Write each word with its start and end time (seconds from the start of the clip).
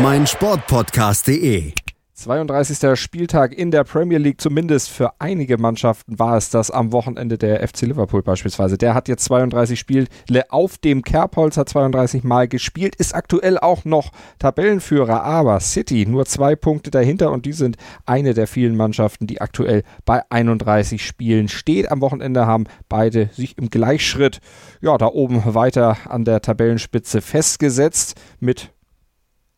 meinsportpodcast.de. 0.00 1.72
32. 2.14 3.00
Spieltag 3.00 3.52
in 3.52 3.72
der 3.72 3.82
Premier 3.82 4.18
League, 4.18 4.40
zumindest 4.40 4.90
für 4.90 5.12
einige 5.20 5.58
Mannschaften 5.58 6.18
war 6.18 6.36
es 6.36 6.50
das 6.50 6.70
am 6.70 6.92
Wochenende 6.92 7.36
der 7.36 7.66
FC 7.66 7.82
Liverpool 7.82 8.22
beispielsweise. 8.22 8.78
Der 8.78 8.94
hat 8.94 9.08
jetzt 9.08 9.24
32 9.24 9.78
Spiele 9.78 10.06
auf 10.50 10.78
dem 10.78 11.02
Kerbholz, 11.02 11.56
hat 11.56 11.68
32 11.68 12.22
Mal 12.22 12.46
gespielt, 12.46 12.94
ist 12.96 13.14
aktuell 13.14 13.58
auch 13.58 13.84
noch 13.84 14.10
Tabellenführer, 14.38 15.22
aber 15.22 15.58
City 15.58 16.06
nur 16.06 16.26
zwei 16.26 16.54
Punkte 16.54 16.92
dahinter 16.92 17.32
und 17.32 17.44
die 17.44 17.52
sind 17.52 17.76
eine 18.06 18.34
der 18.34 18.46
vielen 18.46 18.76
Mannschaften, 18.76 19.26
die 19.26 19.40
aktuell 19.40 19.82
bei 20.04 20.22
31 20.30 21.04
Spielen 21.04 21.48
steht. 21.48 21.90
Am 21.90 22.00
Wochenende 22.00 22.46
haben 22.46 22.66
beide 22.88 23.30
sich 23.32 23.58
im 23.58 23.70
Gleichschritt 23.70 24.40
ja, 24.80 24.96
da 24.96 25.06
oben 25.06 25.42
weiter 25.54 25.96
an 26.08 26.24
der 26.24 26.40
Tabellenspitze 26.40 27.20
festgesetzt 27.20 28.14
mit 28.38 28.72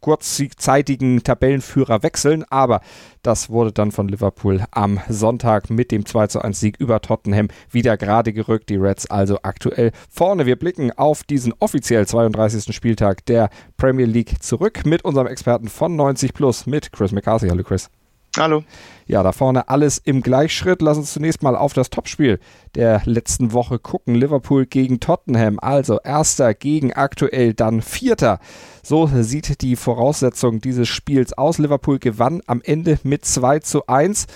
kurzzeitigen 0.01 1.23
Tabellenführer 1.23 2.03
wechseln, 2.03 2.45
aber 2.49 2.81
das 3.23 3.51
wurde 3.51 3.73
dann 3.73 3.93
von 3.93 4.09
Liverpool 4.09 4.65
am 4.71 5.01
Sonntag 5.09 5.71
mit 5.71 5.91
dem 5.93 6.07
2 6.07 6.27
zu 6.29 6.41
1 6.41 6.59
Sieg 6.59 6.77
über 6.79 7.01
Tottenham 7.01 7.49
wieder 7.71 7.97
gerade 7.97 8.33
gerückt. 8.33 8.71
Die 8.71 8.77
Reds 8.77 9.11
also 9.11 9.39
aktuell 9.43 9.93
vorne. 10.09 10.47
Wir 10.47 10.57
blicken 10.57 10.93
auf 10.93 11.23
diesen 11.24 11.52
offiziell 11.59 12.07
32. 12.07 12.74
Spieltag 12.74 13.24
der 13.27 13.51
Premier 13.77 14.07
League 14.07 14.43
zurück 14.43 14.87
mit 14.87 15.05
unserem 15.05 15.27
Experten 15.27 15.69
von 15.69 15.97
90 15.97 16.33
Plus 16.35 16.67
mit 16.67 16.93
Chris 16.93 17.13
McCarthy. 17.13 17.49
Hallo 17.49 17.63
Chris. 17.63 17.91
Hallo. 18.37 18.63
Ja, 19.07 19.25
da 19.25 19.33
vorne 19.33 19.69
alles 19.69 19.99
im 19.99 20.23
Gleichschritt. 20.23 20.83
Lass 20.83 20.97
uns 20.97 21.13
zunächst 21.13 21.43
mal 21.43 21.57
auf 21.57 21.73
das 21.73 21.91
Topspiel 21.91 22.39
der 22.77 23.03
letzten 23.05 23.53
Woche 23.53 23.81
gucken. 23.81 24.15
Liverpool 24.15 24.67
gegen 24.67 25.01
Tottenham. 25.01 25.59
Also 25.59 25.99
erster 25.99 26.55
gegen 26.55 26.93
aktuell 26.93 27.55
dann 27.55 27.83
vierter. 27.83 28.39
So 28.85 29.11
sieht 29.13 29.63
die 29.63 29.75
Voraussetzung 29.75 30.61
dieses 30.61 30.89
Spiels 30.89 31.33
aus. 31.33 31.59
Liverpool 31.59 31.99
gewann 31.99 32.41
am 32.47 32.63
Ende 32.63 33.01
mit 33.03 33.25
2 33.25 33.59
zu 33.59 33.89
1. 33.89 34.29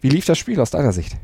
Wie 0.00 0.10
lief 0.10 0.26
das 0.26 0.38
Spiel 0.38 0.60
aus 0.60 0.70
deiner 0.70 0.92
Sicht? 0.92 1.16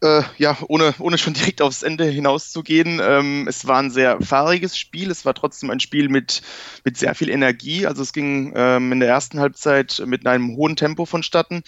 Äh, 0.00 0.22
ja, 0.38 0.56
ohne, 0.68 0.94
ohne 0.98 1.18
schon 1.18 1.34
direkt 1.34 1.62
aufs 1.62 1.82
Ende 1.82 2.04
hinauszugehen, 2.04 3.00
ähm, 3.02 3.46
es 3.48 3.66
war 3.66 3.78
ein 3.78 3.90
sehr 3.90 4.20
fahriges 4.20 4.76
Spiel. 4.76 5.10
Es 5.10 5.24
war 5.24 5.34
trotzdem 5.34 5.70
ein 5.70 5.80
Spiel 5.80 6.08
mit, 6.08 6.42
mit 6.84 6.96
sehr 6.96 7.14
viel 7.14 7.30
Energie. 7.30 7.86
Also 7.86 8.02
es 8.02 8.12
ging 8.12 8.52
ähm, 8.56 8.92
in 8.92 9.00
der 9.00 9.08
ersten 9.08 9.40
Halbzeit 9.40 10.02
mit 10.06 10.26
einem 10.26 10.56
hohen 10.56 10.76
Tempo 10.76 11.06
vonstatten. 11.06 11.62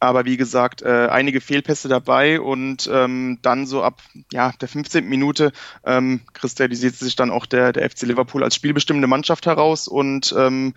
Aber 0.00 0.24
wie 0.26 0.36
gesagt, 0.36 0.82
äh, 0.82 1.08
einige 1.10 1.40
Fehlpässe 1.40 1.88
dabei 1.88 2.40
und 2.40 2.90
ähm, 2.92 3.38
dann 3.42 3.66
so 3.66 3.82
ab 3.82 4.02
ja, 4.32 4.52
der 4.60 4.68
15. 4.68 5.08
Minute 5.08 5.52
ähm, 5.84 6.20
kristallisiert 6.34 6.94
sich 6.94 7.16
dann 7.16 7.30
auch 7.30 7.46
der, 7.46 7.72
der 7.72 7.88
FC 7.88 8.02
Liverpool 8.02 8.44
als 8.44 8.54
spielbestimmende 8.54 9.08
Mannschaft 9.08 9.46
heraus 9.46 9.88
und 9.88 10.34
ähm, 10.36 10.74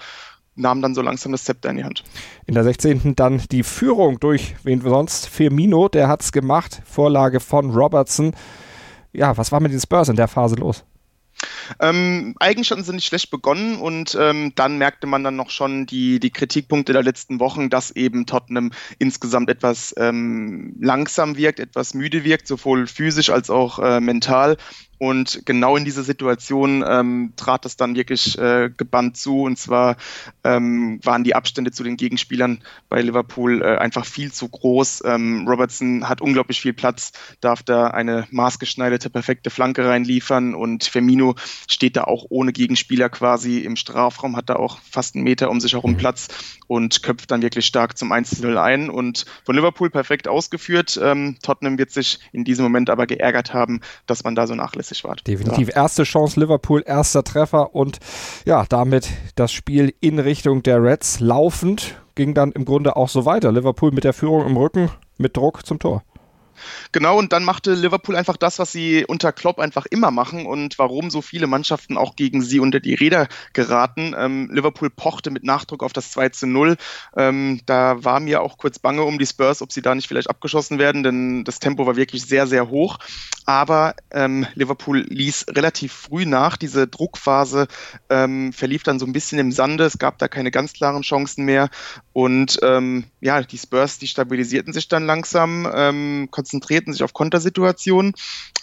nahm 0.58 0.81
dann 0.81 0.95
so 0.95 1.02
langsam 1.02 1.31
das 1.31 1.44
Zepter 1.44 1.69
in 1.69 1.77
die 1.77 1.83
Hand. 1.83 2.03
In 2.45 2.55
der 2.55 2.63
16. 2.63 3.16
dann 3.16 3.41
die 3.52 3.63
Führung 3.63 4.19
durch, 4.19 4.55
wen 4.63 4.81
sonst? 4.81 5.27
Firmino, 5.27 5.88
der 5.88 6.08
hat 6.08 6.22
es 6.22 6.31
gemacht. 6.31 6.81
Vorlage 6.86 7.39
von 7.39 7.72
Robertson. 7.72 8.33
Ja, 9.13 9.38
was 9.38 9.51
war 9.51 9.59
mit 9.59 9.72
den 9.72 9.79
Spurs 9.79 10.09
in 10.09 10.16
der 10.16 10.28
Phase 10.28 10.56
los? 10.56 10.84
Ähm, 11.79 12.35
eigentlich 12.40 12.72
hatten 12.72 12.84
sie 12.84 12.94
nicht 12.94 13.07
schlecht 13.07 13.29
begonnen 13.29 13.78
und 13.78 14.17
ähm, 14.19 14.53
dann 14.56 14.78
merkte 14.78 15.07
man 15.07 15.23
dann 15.23 15.35
noch 15.35 15.50
schon 15.50 15.85
die, 15.85 16.19
die 16.19 16.31
Kritikpunkte 16.31 16.94
der 16.94 17.03
letzten 17.03 17.40
Wochen, 17.40 17.69
dass 17.69 17.91
eben 17.91 18.25
Tottenham 18.25 18.72
insgesamt 18.97 19.50
etwas 19.50 19.94
ähm, 19.97 20.75
langsam 20.79 21.38
wirkt, 21.38 21.59
etwas 21.59 21.94
müde 21.94 22.23
wirkt, 22.23 22.47
sowohl 22.47 22.88
physisch 22.88 23.29
als 23.29 23.50
auch 23.50 23.79
äh, 23.79 24.00
mental. 24.00 24.57
Und 25.00 25.46
genau 25.46 25.78
in 25.78 25.85
dieser 25.85 26.03
Situation 26.03 26.84
ähm, 26.88 27.34
trat 27.35 27.66
es 27.66 27.78
dann 27.78 27.96
wirklich 27.96 28.38
äh, 28.38 28.72
gebannt 28.75 29.16
zu. 29.16 29.44
Und 29.44 29.58
zwar 29.58 29.97
ähm, 30.44 31.00
waren 31.03 31.24
die 31.24 31.35
Abstände 31.35 31.72
zu 31.72 31.84
den 31.84 31.97
Gegenspielern 31.97 32.63
bei 32.90 33.02
Liverpool 33.02 33.62
äh, 33.62 33.78
einfach 33.78 34.06
viel 34.06 34.31
zu 34.31 34.50
groß. 34.50 35.03
Ähm, 35.06 35.47
Robertson 35.47 36.09
hat 36.09 36.22
unglaublich 36.22 36.62
viel 36.62 36.74
Platz, 36.74 37.12
darf 37.41 37.62
da 37.62 37.88
eine 37.88 38.28
maßgeschneiderte, 38.31 39.12
perfekte 39.12 39.52
Flanke 39.52 39.88
reinliefern. 39.88 40.56
Und 40.56 40.85
Firmino 40.85 41.35
steht 41.68 41.96
da 41.96 42.06
auch 42.06 42.25
ohne 42.29 42.52
Gegenspieler 42.52 43.09
quasi 43.09 43.59
im 43.59 43.75
Strafraum, 43.75 44.35
hat 44.35 44.50
da 44.50 44.56
auch 44.56 44.79
fast 44.90 45.14
einen 45.14 45.24
Meter 45.24 45.52
um 45.52 45.59
sich 45.59 45.74
herum 45.74 45.91
mhm. 45.91 45.97
Platz 45.97 46.28
und 46.66 47.03
köpft 47.03 47.29
dann 47.29 47.44
wirklich 47.44 47.68
stark 47.68 47.97
zum 48.00 48.12
1-0 48.12 48.59
ein. 48.59 48.90
Und 48.90 49.25
von 49.46 49.56
Liverpool 49.56 49.91
perfekt 49.91 50.28
ausgeführt. 50.28 51.00
Ähm, 51.02 51.38
Tottenham 51.44 51.78
wird 51.78 51.91
sich 51.91 52.19
in 52.31 52.44
diesem 52.44 52.64
Moment 52.64 52.90
aber 52.90 53.06
geärgert 53.06 53.53
haben, 53.53 53.81
dass 54.08 54.24
man 54.24 54.34
da 54.34 54.47
so 54.47 54.56
nachlässt 54.56 54.87
zuverlässig 54.88 55.03
war. 55.03 55.16
Definitiv. 55.16 55.70
Ja. 55.70 55.75
Erste 55.75 56.03
Chance 56.03 56.40
Liverpool, 56.40 56.84
erster 56.86 57.24
Treffer 57.24 57.75
und 57.75 58.00
ja, 58.46 58.66
damit 58.68 59.09
das 59.36 59.52
Spiel 59.52 59.94
in 60.00 60.20
Richtung 60.20 60.64
der 60.64 60.81
Reds 60.84 61.20
laufend 61.20 61.96
ging 62.16 62.34
dann 62.34 62.52
im 62.52 62.66
Grunde 62.66 62.96
auch 62.96 63.09
so 63.09 63.26
weiter. 63.26 63.52
Liverpool 63.52 63.92
mit 63.92 64.03
der 64.03 64.14
Führung 64.14 64.46
im 64.47 64.58
Rücken, 64.58 64.90
mit 65.18 65.38
Druck 65.38 65.66
zum 65.66 65.80
Tor. 65.80 66.03
Genau, 66.91 67.18
und 67.18 67.34
dann 67.34 67.44
machte 67.44 67.73
Liverpool 67.73 68.16
einfach 68.16 68.38
das, 68.38 68.59
was 68.59 68.72
sie 68.72 69.06
unter 69.06 69.31
Klopp 69.31 69.59
einfach 69.59 69.85
immer 69.85 70.12
machen 70.12 70.45
und 70.45 70.79
warum 70.79 71.09
so 71.09 71.22
viele 71.22 71.47
Mannschaften 71.47 71.97
auch 71.97 72.16
gegen 72.16 72.41
sie 72.41 72.59
unter 72.59 72.79
die 72.79 72.94
Räder 72.94 73.28
geraten. 73.53 74.16
Ähm, 74.18 74.50
Liverpool 74.51 74.90
pochte 74.90 75.31
mit 75.31 75.44
Nachdruck 75.44 75.84
auf 75.84 75.94
das 75.94 76.12
2 76.12 76.29
zu 76.29 76.47
0. 76.47 76.78
Ähm, 77.16 77.62
da 77.66 78.03
war 78.03 78.19
mir 78.19 78.41
auch 78.41 78.57
kurz 78.57 78.79
bange 78.79 79.03
um 79.03 79.17
die 79.17 79.25
Spurs, 79.25 79.62
ob 79.62 79.72
sie 79.72 79.81
da 79.81 79.96
nicht 79.96 80.07
vielleicht 80.07 80.29
abgeschossen 80.29 80.79
werden, 80.79 81.03
denn 81.03 81.44
das 81.44 81.59
Tempo 81.59 81.85
war 81.85 81.96
wirklich 81.96 82.23
sehr, 82.25 82.47
sehr 82.47 82.69
hoch. 82.69 83.00
Aber 83.46 83.96
ähm, 84.12 84.46
Liverpool 84.56 85.06
ließ 85.07 85.46
relativ 85.50 85.94
früh 85.94 86.25
nach. 86.25 86.57
Diese 86.57 86.88
Druckphase 86.88 87.67
ähm, 88.09 88.51
verlief 88.51 88.84
dann 88.84 89.00
so 89.00 89.06
ein 89.06 89.13
bisschen 89.13 89.40
im 89.40 89.51
Sande. 89.51 89.85
Es 89.85 89.97
gab 89.97 90.17
da 90.17 90.28
keine 90.28 90.51
ganz 90.51 90.73
klaren 90.73 91.01
Chancen 91.01 91.46
mehr. 91.46 91.69
Und 92.13 92.59
ähm, 92.62 93.06
ja, 93.22 93.41
die 93.41 93.57
Spurs, 93.57 94.00
die 94.00 94.07
stabilisierten 94.07 94.73
sich 94.73 94.88
dann 94.88 95.06
langsam, 95.06 95.69
ähm, 95.73 96.28
konzentrierten 96.47 96.94
sich 96.94 97.03
auf 97.03 97.13
Kontersituationen, 97.13 98.13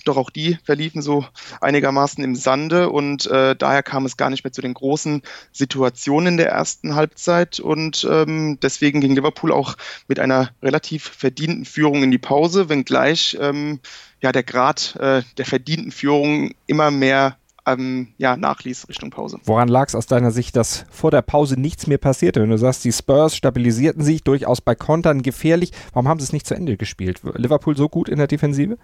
doch 0.06 0.17
auch 0.17 0.31
die 0.31 0.59
verliefen 0.65 1.03
so 1.03 1.27
einigermaßen 1.61 2.25
im 2.25 2.34
Sande 2.34 2.89
und 2.89 3.27
äh, 3.27 3.55
daher 3.55 3.83
kam 3.83 4.06
es 4.06 4.17
gar 4.17 4.31
nicht 4.31 4.43
mehr 4.43 4.53
zu 4.53 4.62
den 4.62 4.72
großen 4.72 5.21
Situationen 5.53 6.28
in 6.28 6.37
der 6.39 6.49
ersten 6.49 6.95
Halbzeit. 6.95 7.61
Und 7.61 8.06
ähm, 8.11 8.59
deswegen 8.62 9.03
ging 9.03 9.15
Liverpool 9.15 9.53
auch 9.53 9.77
mit 10.09 10.19
einer 10.19 10.50
relativ 10.62 11.05
verdienten 11.05 11.67
Führung 11.67 12.03
in 12.03 12.11
die 12.11 12.19
Pause, 12.19 12.71
wenngleich 12.71 13.37
ähm, 13.39 13.81
ja 14.21 14.33
der 14.33 14.45
Grad 14.45 14.97
äh, 14.97 15.22
der 15.37 15.45
verdienten 15.45 15.93
Führung 15.93 16.55
immer 16.66 16.91
mehr 16.91 17.37
ähm, 17.67 18.09
ja, 18.19 18.37
nachließ 18.37 18.89
Richtung 18.89 19.11
Pause. 19.11 19.39
Woran 19.45 19.69
lag 19.69 19.89
es 19.89 19.95
aus 19.95 20.07
deiner 20.07 20.31
Sicht, 20.31 20.57
dass 20.57 20.85
vor 20.91 21.11
der 21.11 21.23
Pause 21.23 21.59
nichts 21.59 21.87
mehr 21.87 21.99
passierte? 21.99 22.43
Wenn 22.43 22.51
du 22.51 22.59
sagst, 22.59 22.85
die 22.85 22.93
Spurs 22.93 23.37
stabilisierten 23.37 24.03
sich 24.03 24.23
durchaus 24.23 24.61
bei 24.61 24.75
Kontern 24.75 25.23
gefährlich, 25.23 25.73
warum 25.93 26.09
haben 26.09 26.21
sie 26.21 26.25
es 26.25 26.33
nicht 26.33 26.47
zu 26.47 26.55
Ende 26.55 26.77
gespielt? 26.77 27.21
Liverpool 27.35 27.77
so 27.77 27.89
gut 27.89 28.09
in 28.09 28.19
der 28.19 28.27
Defensive? 28.27 28.79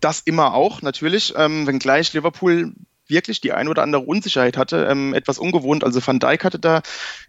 Das 0.00 0.20
immer 0.20 0.54
auch, 0.54 0.82
natürlich. 0.82 1.34
Ähm, 1.36 1.66
wenngleich 1.66 2.12
Liverpool 2.12 2.72
wirklich 3.10 3.40
die 3.40 3.52
ein 3.52 3.68
oder 3.68 3.82
andere 3.82 4.02
Unsicherheit 4.02 4.56
hatte. 4.56 4.86
Ähm, 4.90 5.14
etwas 5.14 5.38
ungewohnt. 5.38 5.84
Also 5.84 6.00
Van 6.04 6.18
Dijk 6.18 6.44
hatte 6.44 6.58
da, 6.58 6.82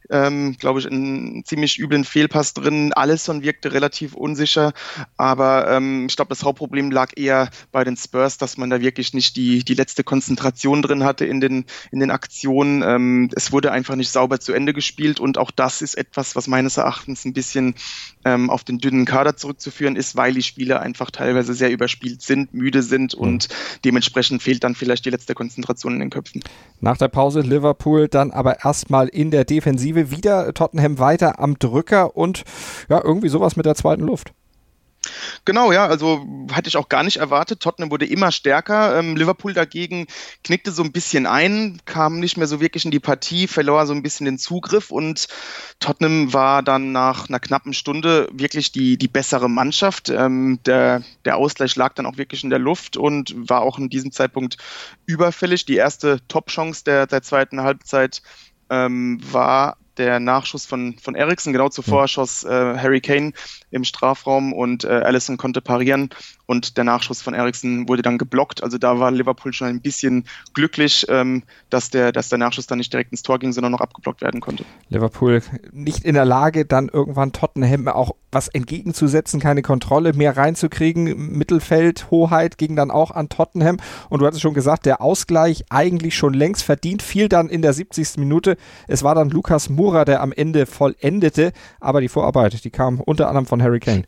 ähm, 0.10 0.58
glaube 0.58 0.80
ich, 0.80 0.88
einen 0.88 1.44
ziemlich 1.46 1.80
üblen 1.80 2.04
Fehlpass 2.04 2.54
drin. 2.54 2.94
Allison 2.94 3.44
wirkte 3.44 3.74
relativ 3.74 4.14
unsicher. 4.14 4.74
Aber 5.18 5.68
ähm, 5.70 6.06
ich 6.08 6.16
glaube, 6.16 6.30
das 6.30 6.44
Hauptproblem 6.44 6.92
lag 6.92 7.12
eher 7.16 7.50
bei 7.72 7.84
den 7.84 7.98
Spurs, 7.98 8.38
dass 8.38 8.58
man 8.58 8.70
da 8.70 8.82
wirklich 8.82 9.14
nicht 9.14 9.36
die, 9.36 9.64
die 9.64 9.74
letzte 9.74 10.04
Konzentration 10.04 10.82
drin 10.82 11.04
hatte 11.04 11.26
in 11.26 11.42
den, 11.42 11.66
in 11.92 12.00
den 12.00 12.12
Aktionen. 12.12 12.84
Ähm, 12.84 13.30
es 13.36 13.52
wurde 13.52 13.72
einfach 13.72 13.96
nicht 13.96 14.12
sauber 14.12 14.40
zu 14.40 14.54
Ende 14.54 14.74
gespielt. 14.74 15.20
Und 15.20 15.38
auch 15.38 15.52
das 15.52 15.82
ist 15.82 15.96
etwas, 15.96 16.36
was 16.36 16.48
meines 16.48 16.78
Erachtens 16.78 17.26
ein 17.26 17.34
bisschen 17.34 17.76
ähm, 18.26 18.50
auf 18.50 18.64
den 18.64 18.78
dünnen 18.78 19.06
Kader 19.06 19.36
zurückzuführen 19.36 19.96
ist, 19.96 20.16
weil 20.16 20.34
die 20.34 20.44
Spieler 20.44 20.82
einfach 20.82 21.12
teilweise 21.12 21.54
sehr 21.54 21.72
überspielt 21.72 22.22
sind, 22.22 22.54
müde 22.54 22.84
sind 22.84 23.16
mhm. 23.16 23.24
und 23.24 23.50
dementsprechend 23.86 24.42
fehlt 24.42 24.64
dann 24.64 24.76
vielleicht 24.76 25.06
die 25.06 25.10
letzte 25.10 25.34
Konzentration 25.34 25.94
in 25.94 26.00
den 26.00 26.10
Köpfen. 26.10 26.42
Nach 26.80 26.98
der 26.98 27.08
Pause 27.08 27.42
Liverpool 27.42 28.08
dann 28.08 28.32
aber 28.32 28.64
erstmal 28.64 29.08
in 29.08 29.32
der 29.32 29.46
Defensive 29.46 30.12
wieder 30.12 30.54
Tottenham 30.54 31.00
weiter 31.00 31.40
am 31.40 31.58
Drücker 31.60 32.16
und 32.16 32.44
ja, 32.90 33.02
irgendwie 33.04 33.30
sowas 33.30 33.56
mit 33.56 33.66
der 33.66 33.76
zweiten 33.76 34.04
Luft. 34.04 34.34
Genau, 35.46 35.72
ja, 35.72 35.86
also 35.86 36.26
hatte 36.52 36.70
ich 36.70 36.78
auch 36.78 36.90
gar 36.90 37.04
nicht 37.04 37.18
erwartet. 37.18 37.60
Tottenham 37.60 37.92
wurde 37.92 38.06
immer 38.06 38.32
stärker. 38.32 38.98
Ähm, 38.98 39.16
Liverpool 39.16 39.54
dagegen 39.54 40.08
knickte 40.44 40.72
so 40.72 40.84
ein 40.84 40.92
bisschen 40.92 41.26
ein, 41.26 41.80
kam 41.86 42.20
nicht 42.20 42.38
mehr 42.38 42.48
so 42.48 42.62
wirklich 42.62 42.86
in 42.86 42.92
die 42.92 43.00
Partie, 43.00 43.48
verlor 43.48 43.86
so 43.86 43.94
ein 43.94 44.04
bisschen 44.04 44.26
den 44.26 44.38
Zugriff 44.38 44.92
und 44.92 45.28
Tottenham 45.80 46.34
war 46.34 46.64
dann 46.64 46.92
nach 46.92 47.30
einer 47.30 47.40
knappen 47.40 47.74
Stunde 47.74 48.30
wirklich 48.32 48.72
die, 48.72 48.98
die 48.98 49.08
bessere 49.08 49.50
Mannschaft. 49.50 50.10
Ähm, 50.10 50.60
der, 50.66 51.04
der 51.26 51.38
Ausgleich 51.38 51.76
lag 51.76 51.94
dann 51.94 52.06
auch 52.06 52.18
wirklich 52.18 52.44
in 52.44 52.50
der 52.50 52.60
Luft 52.60 52.98
und 52.98 53.34
war 53.36 53.62
auch 53.62 53.78
in 53.78 53.90
diesem 53.90 54.12
Zeitpunkt 54.12 54.58
überfällig. 55.06 55.66
Die 55.66 55.76
erste 55.76 56.20
Top-Chance 56.28 56.84
der, 56.86 57.08
der 57.08 57.22
zweiten 57.22 57.62
Halbzeit 57.62 58.22
ähm, 58.70 59.20
war 59.22 59.78
der 60.02 60.20
Nachschuss 60.20 60.66
von, 60.66 60.96
von 60.98 61.16
Eriksen. 61.16 61.54
Genau 61.54 61.70
zuvor 61.70 62.08
schoss 62.08 62.44
äh, 62.44 62.50
Harry 62.50 63.02
Kane 63.02 63.34
im 63.70 63.84
Strafraum 63.84 64.52
und 64.54 64.84
äh, 64.84 64.88
Allison 64.88 65.38
konnte 65.38 65.62
parieren 65.62 66.10
und 66.52 66.76
der 66.76 66.84
Nachschuss 66.84 67.22
von 67.22 67.34
Eriksen 67.34 67.88
wurde 67.88 68.02
dann 68.02 68.18
geblockt. 68.18 68.62
Also 68.62 68.78
da 68.78 69.00
war 69.00 69.10
Liverpool 69.10 69.54
schon 69.54 69.68
ein 69.68 69.80
bisschen 69.80 70.26
glücklich, 70.54 71.06
ähm, 71.08 71.44
dass, 71.70 71.90
der, 71.90 72.12
dass 72.12 72.28
der 72.28 72.40
Nachschuss 72.40 72.68
dann 72.68 72.78
nicht 72.78 72.92
direkt 72.92 73.12
ins 73.12 73.24
Tor 73.24 73.40
ging, 73.40 73.54
sondern 73.54 73.72
noch 73.72 73.80
abgeblockt 73.80 74.22
werden 74.22 74.42
konnte. 74.42 74.66
Liverpool 74.90 75.42
nicht 75.72 76.04
in 76.04 76.14
der 76.14 76.26
Lage, 76.26 76.66
dann 76.66 76.90
irgendwann 76.90 77.32
Tottenham 77.32 77.88
auch 77.88 78.16
was 78.34 78.50
entgegenzusetzen, 78.50 79.40
keine 79.40 79.62
Kontrolle 79.62 80.12
mehr 80.12 80.36
reinzukriegen. 80.36 81.38
Mittelfeld, 81.38 82.12
Hoheit 82.12 82.58
ging 82.58 82.76
dann 82.76 82.92
auch 82.92 83.12
an 83.12 83.30
Tottenham. 83.30 83.78
Und 84.10 84.20
du 84.20 84.26
hattest 84.26 84.42
schon 84.42 84.54
gesagt, 84.54 84.86
der 84.86 85.02
Ausgleich 85.02 85.64
eigentlich 85.70 86.18
schon 86.18 86.34
längst 86.34 86.64
verdient, 86.64 87.02
fiel 87.02 87.30
dann 87.30 87.48
in 87.48 87.62
der 87.62 87.72
70. 87.72 88.18
Minute. 88.18 88.58
Es 88.90 89.04
war 89.04 89.16
dann 89.16 89.30
Lukas 89.30 89.70
Mura, 89.70 90.04
der 90.04 90.22
am 90.22 90.34
Ende 90.34 90.66
vollendete. 90.66 91.54
Aber 91.80 92.02
die 92.02 92.10
Vorarbeit, 92.10 92.62
die 92.66 92.72
kam 92.72 93.00
unter 93.00 93.30
anderem 93.30 93.46
von 93.46 93.64
Harry 93.64 93.80
Kane. 93.80 94.04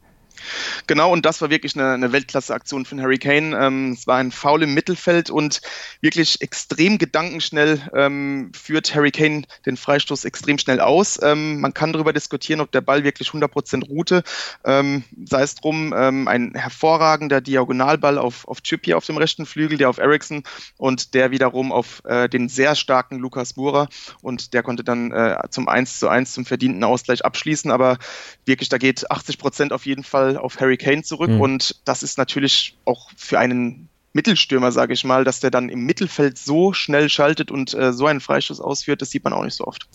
Genau, 0.88 1.12
und 1.12 1.25
das 1.25 1.42
war 1.42 1.50
wirklich 1.50 1.75
eine, 1.75 1.94
eine 1.94 2.12
Weltklasse-Aktion 2.12 2.86
von 2.86 3.01
Harry 3.01 3.18
Kane. 3.18 3.57
Ähm, 3.57 3.94
es 3.94 4.07
war 4.07 4.18
ein 4.18 4.31
Foul 4.31 4.63
im 4.63 4.74
Mittelfeld 4.74 5.30
und 5.30 5.62
wirklich 6.01 6.42
extrem 6.42 6.98
gedankenschnell 6.98 7.81
ähm, 7.94 8.51
führt 8.54 8.94
Harry 8.95 9.12
Kane 9.12 9.44
den 9.66 9.78
Freistoß 9.78 10.25
extrem 10.25 10.57
schnell 10.57 10.80
aus. 10.80 11.19
Ähm, 11.22 11.62
man 11.62 11.74
kann 11.74 11.94
darüber 11.94 12.13
diskutieren, 12.13 12.62
ob 12.62 12.72
der 12.72 12.81
Ball 12.81 13.04
wirklich 13.04 13.30
100% 13.30 13.88
ruhte. 13.88 14.24
Ähm, 14.66 15.04
sei 15.25 15.42
es 15.42 15.56
drum, 15.56 15.94
ähm, 15.95 16.28
ein 16.28 16.54
hervorragender 16.56 17.42
Diagonalball 17.42 18.18
auf, 18.18 18.48
auf 18.48 18.62
Trippier 18.62 18.98
auf 18.98 19.06
dem 19.06 19.18
rechten 19.18 19.45
Flügel, 19.45 19.78
der 19.78 19.90
auf 19.90 19.98
Ericsson 19.98 20.44
und 20.78 21.13
der 21.13 21.31
wiederum 21.31 21.72
auf 21.72 22.04
äh, 22.06 22.28
den 22.30 22.50
sehr 22.50 22.75
starken 22.75 23.19
Lukas 23.19 23.56
Mura 23.56 23.88
und 24.22 24.54
der 24.54 24.63
konnte 24.63 24.84
dann 24.84 25.12
äh, 25.12 25.38
zum 25.50 25.68
1 25.68 26.00
zu 26.00 26.10
1 26.10 26.34
zum 26.34 26.45
verdienten 26.45 26.84
Ausgleich 26.84 27.25
abschließen. 27.25 27.72
Aber 27.72 27.98
wirklich, 28.45 28.69
da 28.69 28.78
geht 28.78 29.10
80% 29.10 29.72
auf 29.72 29.86
jeden 29.86 30.04
Fall 30.04 30.32
auf 30.38 30.59
Harry 30.59 30.77
Kane 30.77 31.03
zurück 31.03 31.30
mhm. 31.30 31.41
und 31.41 31.81
das 31.85 32.03
ist 32.03 32.18
natürlich 32.18 32.77
auch 32.85 33.09
für 33.15 33.39
einen 33.39 33.89
Mittelstürmer, 34.13 34.71
sage 34.71 34.94
ich 34.94 35.03
mal, 35.03 35.24
dass 35.24 35.39
der 35.39 35.51
dann 35.51 35.69
im 35.69 35.85
Mittelfeld 35.85 36.38
so 36.38 36.71
schnell 36.74 37.09
schaltet 37.09 37.51
und 37.51 37.74
äh, 37.74 37.94
so 37.94 38.06
einen 38.06 38.19
Freistoß 38.19 38.62
ausführt, 38.62 39.01
das 39.01 39.09
sieht 39.09 39.24
man 39.24 39.33
auch 39.33 39.44
nicht 39.44 39.56
so 39.56 39.65
oft. 39.65 39.88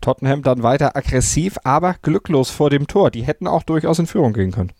Tottenham 0.00 0.42
dann 0.42 0.62
weiter 0.62 0.94
aggressiv, 0.94 1.56
aber 1.64 1.96
glücklos 2.02 2.50
vor 2.50 2.70
dem 2.70 2.86
Tor. 2.86 3.10
Die 3.10 3.22
hätten 3.22 3.46
auch 3.46 3.62
durchaus 3.62 3.98
in 3.98 4.06
Führung 4.06 4.34
gehen 4.34 4.52
können. 4.52 4.72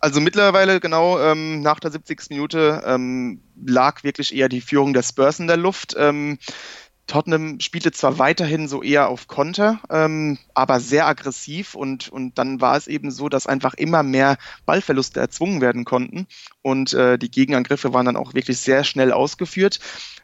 Also 0.00 0.20
mittlerweile 0.20 0.80
genau 0.80 1.20
ähm, 1.20 1.60
nach 1.60 1.78
der 1.78 1.90
70. 1.90 2.30
Minute 2.30 2.82
ähm, 2.86 3.42
lag 3.62 4.02
wirklich 4.02 4.34
eher 4.34 4.48
die 4.48 4.62
Führung 4.62 4.94
der 4.94 5.02
Spurs 5.02 5.38
in 5.38 5.46
der 5.46 5.58
Luft. 5.58 5.94
Ähm, 5.98 6.38
Tottenham 7.10 7.58
spielte 7.58 7.90
zwar 7.90 8.20
weiterhin 8.20 8.68
so 8.68 8.84
eher 8.84 9.08
auf 9.08 9.26
Konter, 9.26 9.80
ähm, 9.90 10.38
aber 10.54 10.78
sehr 10.78 11.08
aggressiv 11.08 11.74
und, 11.74 12.08
und 12.08 12.38
dann 12.38 12.60
war 12.60 12.76
es 12.76 12.86
eben 12.86 13.10
so, 13.10 13.28
dass 13.28 13.48
einfach 13.48 13.74
immer 13.74 14.04
mehr 14.04 14.38
Ballverluste 14.64 15.18
erzwungen 15.18 15.60
werden 15.60 15.84
konnten 15.84 16.28
und 16.62 16.94
äh, 16.94 17.18
die 17.18 17.30
Gegenangriffe 17.30 17.92
waren 17.92 18.06
dann 18.06 18.16
auch 18.16 18.34
wirklich 18.34 18.58
sehr 18.58 18.84
schnell 18.84 19.12
ausgeführt 19.12 19.80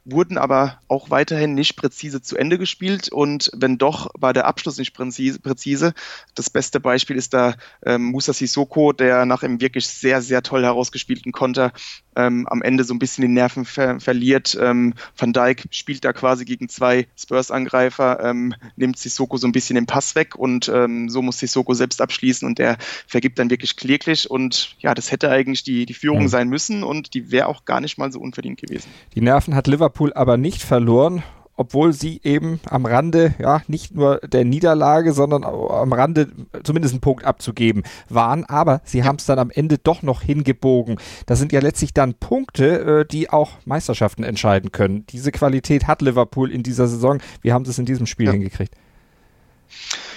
wurden 0.07 0.39
aber 0.39 0.79
auch 0.89 1.11
weiterhin 1.11 1.55
nicht 1.55 1.77
präzise 1.77 2.23
zu 2.23 2.37
Ende 2.37 2.59
gespielt 2.59 3.09
und 3.09 3.51
wenn 3.55 3.77
doch, 3.77 4.09
war 4.15 4.33
der 4.33 4.47
Abschluss 4.47 4.79
nicht 4.79 4.95
präzise. 4.95 5.95
Das 6.35 6.49
beste 6.49 6.79
Beispiel 6.79 7.17
ist 7.17 7.35
da 7.35 7.55
ähm, 7.85 8.05
Musa 8.05 8.33
Sissoko, 8.33 8.93
der 8.93 9.27
nach 9.27 9.43
einem 9.43 9.61
wirklich 9.61 9.89
sehr, 9.89 10.23
sehr 10.23 10.43
toll 10.43 10.63
herausgespielten 10.63 11.33
Konter 11.33 11.73
ähm, 12.15 12.47
am 12.47 12.63
Ende 12.63 12.85
so 12.85 12.95
ein 12.95 13.01
bisschen 13.01 13.23
die 13.23 13.29
Nerven 13.29 13.65
ver 13.65 13.99
verliert. 14.01 14.57
Ähm, 14.61 14.95
Van 15.17 15.33
Dijk 15.33 15.65
spielt 15.71 16.05
da 16.05 16.13
quasi 16.13 16.45
gegen 16.45 16.69
zwei 16.69 17.09
Spurs-Angreifer, 17.17 18.21
ähm, 18.25 18.55
nimmt 18.77 18.99
Sissoko 18.99 19.37
so 19.37 19.49
ein 19.49 19.53
bisschen 19.53 19.75
den 19.75 19.87
Pass 19.87 20.15
weg 20.15 20.37
und 20.37 20.71
ähm, 20.73 21.09
so 21.09 21.21
muss 21.21 21.41
Sissoko 21.41 21.75
selbst 21.75 22.01
abschließen 22.01 22.47
und 22.47 22.59
der 22.59 22.79
vergibt 23.07 23.39
dann 23.39 23.51
wirklich 23.51 23.77
kläglich 23.77 24.31
und 24.31 24.77
ja, 24.79 24.95
das 24.95 25.11
hätte 25.11 25.31
eigentlich 25.31 25.65
die, 25.65 25.85
die 25.85 25.95
Führung 25.95 26.29
sein 26.29 26.49
müssen 26.49 26.85
und 26.85 27.13
die 27.15 27.33
wäre 27.33 27.49
auch 27.49 27.65
gar 27.65 27.81
nicht 27.81 27.99
mal 27.99 28.13
so 28.13 28.21
unverdient 28.21 28.61
gewesen. 28.61 28.89
Die 29.15 29.21
Nerven 29.21 29.55
hat 29.55 29.67
Liverpool 29.67 29.96
Liverpool 29.97 30.13
aber 30.13 30.37
nicht 30.37 30.63
verloren, 30.63 31.23
obwohl 31.57 31.95
sie 31.95 32.21
eben 32.23 32.61
am 32.69 32.85
Rande, 32.85 33.35
ja, 33.39 33.63
nicht 33.67 33.95
nur 33.95 34.19
der 34.19 34.45
Niederlage, 34.45 35.15
sondern 35.15 35.43
am 35.43 35.93
Rande 35.95 36.29
zumindest 36.65 36.93
einen 36.93 37.01
Punkt 37.01 37.25
abzugeben 37.25 37.83
waren. 38.11 38.45
Aber 38.45 38.83
sie 38.85 39.05
haben 39.05 39.17
es 39.17 39.25
dann 39.25 39.39
am 39.39 39.51
Ende 39.51 39.79
doch 39.79 40.03
noch 40.03 40.21
hingebogen. 40.21 40.99
Das 41.25 41.39
sind 41.39 41.53
ja 41.53 41.61
letztlich 41.61 41.95
dann 41.95 42.13
Punkte, 42.13 43.01
äh, 43.01 43.07
die 43.07 43.31
auch 43.31 43.53
Meisterschaften 43.65 44.23
entscheiden 44.23 44.71
können. 44.71 45.07
Diese 45.07 45.33
Qualität 45.33 45.87
hat 45.87 46.03
Liverpool 46.03 46.53
in 46.53 46.63
dieser 46.63 46.89
Saison. 46.89 47.21
Wie 47.41 47.55
haben 47.55 47.65
sie 47.65 47.71
es 47.71 47.79
in 47.79 47.87
diesem 47.87 48.05
Spiel 48.05 48.27
ja. 48.27 48.33
hingekriegt? 48.33 48.75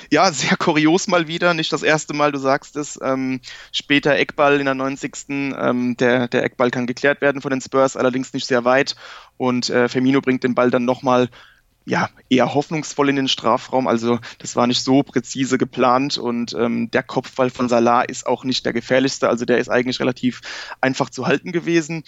Ja, 0.09 0.31
sehr 0.31 0.57
kurios 0.57 1.07
mal 1.07 1.27
wieder. 1.27 1.53
Nicht 1.53 1.71
das 1.71 1.83
erste 1.83 2.13
Mal, 2.13 2.31
du 2.31 2.39
sagst 2.39 2.75
es. 2.75 2.99
Ähm, 3.01 3.41
später 3.71 4.15
Eckball 4.15 4.59
in 4.59 4.65
der 4.65 4.75
90. 4.75 5.13
Ähm, 5.29 5.95
der, 5.97 6.27
der 6.27 6.43
Eckball 6.43 6.71
kann 6.71 6.87
geklärt 6.87 7.21
werden 7.21 7.41
von 7.41 7.51
den 7.51 7.61
Spurs, 7.61 7.95
allerdings 7.95 8.33
nicht 8.33 8.47
sehr 8.47 8.65
weit. 8.65 8.95
Und 9.37 9.69
äh, 9.69 9.87
Firmino 9.87 10.21
bringt 10.21 10.43
den 10.43 10.55
Ball 10.55 10.71
dann 10.71 10.85
nochmal 10.85 11.29
ja, 11.85 12.09
eher 12.29 12.53
hoffnungsvoll 12.53 13.09
in 13.09 13.15
den 13.15 13.27
Strafraum. 13.27 13.87
Also 13.87 14.19
das 14.37 14.55
war 14.55 14.67
nicht 14.67 14.83
so 14.83 15.01
präzise 15.01 15.57
geplant 15.57 16.17
und 16.19 16.53
ähm, 16.53 16.91
der 16.91 17.01
Kopfball 17.01 17.49
von 17.49 17.67
Salah 17.67 18.03
ist 18.03 18.27
auch 18.27 18.43
nicht 18.43 18.65
der 18.65 18.73
gefährlichste. 18.73 19.27
Also 19.27 19.45
der 19.45 19.57
ist 19.57 19.69
eigentlich 19.69 19.99
relativ 19.99 20.41
einfach 20.81 21.09
zu 21.09 21.25
halten 21.25 21.51
gewesen 21.51 22.03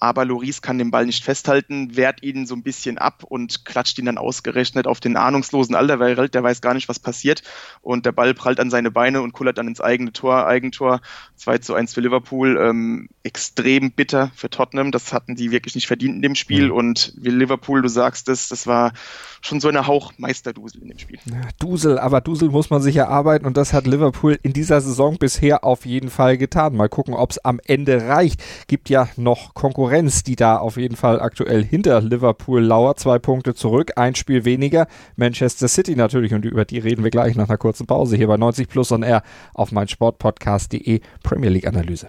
aber 0.00 0.24
Loris 0.24 0.62
kann 0.62 0.78
den 0.78 0.90
Ball 0.90 1.06
nicht 1.06 1.24
festhalten, 1.24 1.96
wehrt 1.96 2.22
ihn 2.22 2.46
so 2.46 2.54
ein 2.54 2.62
bisschen 2.62 2.98
ab 2.98 3.24
und 3.24 3.64
klatscht 3.64 3.98
ihn 3.98 4.06
dann 4.06 4.18
ausgerechnet 4.18 4.86
auf 4.86 5.00
den 5.00 5.16
ahnungslosen 5.16 5.74
Alderweireld, 5.74 6.34
der 6.34 6.42
weiß 6.42 6.60
gar 6.60 6.74
nicht, 6.74 6.88
was 6.88 6.98
passiert 6.98 7.42
und 7.80 8.06
der 8.06 8.12
Ball 8.12 8.34
prallt 8.34 8.60
an 8.60 8.70
seine 8.70 8.90
Beine 8.90 9.22
und 9.22 9.32
kullert 9.32 9.58
dann 9.58 9.68
ins 9.68 9.80
eigene 9.80 10.12
Tor, 10.12 10.46
Eigentor, 10.46 11.00
2 11.36 11.58
zu 11.58 11.74
1 11.74 11.94
für 11.94 12.00
Liverpool, 12.00 12.58
ähm, 12.60 13.08
extrem 13.22 13.92
bitter 13.92 14.30
für 14.34 14.50
Tottenham, 14.50 14.92
das 14.92 15.12
hatten 15.12 15.36
die 15.36 15.50
wirklich 15.50 15.74
nicht 15.74 15.86
verdient 15.86 16.16
in 16.16 16.22
dem 16.22 16.34
Spiel 16.34 16.66
mhm. 16.66 16.72
und 16.72 17.12
wie 17.16 17.30
Liverpool, 17.30 17.82
du 17.82 17.88
sagst 17.88 18.28
es, 18.28 18.48
das 18.48 18.66
war 18.66 18.92
schon 19.40 19.60
so 19.60 19.68
eine 19.68 19.86
Hauch 19.86 20.12
Meisterdusel 20.16 20.82
in 20.82 20.88
dem 20.88 20.98
Spiel. 20.98 21.18
Ja, 21.26 21.48
Dusel, 21.58 21.98
aber 21.98 22.20
Dusel 22.20 22.48
muss 22.48 22.70
man 22.70 22.82
sich 22.82 22.96
erarbeiten 22.96 23.46
und 23.46 23.56
das 23.56 23.72
hat 23.72 23.86
Liverpool 23.86 24.38
in 24.42 24.52
dieser 24.52 24.80
Saison 24.80 25.18
bisher 25.18 25.64
auf 25.64 25.86
jeden 25.86 26.10
Fall 26.10 26.38
getan. 26.38 26.74
Mal 26.76 26.88
gucken, 26.88 27.14
ob 27.14 27.30
es 27.30 27.44
am 27.44 27.60
Ende 27.64 28.06
reicht. 28.06 28.42
Gibt 28.68 28.88
ja 28.88 29.08
noch 29.16 29.54
Konkurrenz, 29.54 29.83
die 30.22 30.36
da 30.36 30.56
auf 30.56 30.76
jeden 30.76 30.96
Fall 30.96 31.20
aktuell 31.20 31.64
hinter 31.64 32.00
Liverpool 32.00 32.62
lauert. 32.62 32.98
Zwei 32.98 33.18
Punkte 33.18 33.54
zurück, 33.54 33.92
ein 33.96 34.14
Spiel 34.14 34.44
weniger. 34.44 34.86
Manchester 35.16 35.68
City 35.68 35.96
natürlich 35.96 36.34
und 36.34 36.44
über 36.44 36.64
die 36.64 36.78
reden 36.78 37.04
wir 37.04 37.10
gleich 37.10 37.36
nach 37.36 37.48
einer 37.48 37.58
kurzen 37.58 37.86
Pause 37.86 38.16
hier 38.16 38.28
bei 38.28 38.36
90 38.36 38.68
Plus 38.68 38.92
on 38.92 39.02
Air 39.02 39.22
auf 39.54 39.72
meinsportpodcast.de 39.72 41.00
Premier 41.22 41.50
League 41.50 41.66
Analyse. 41.66 42.08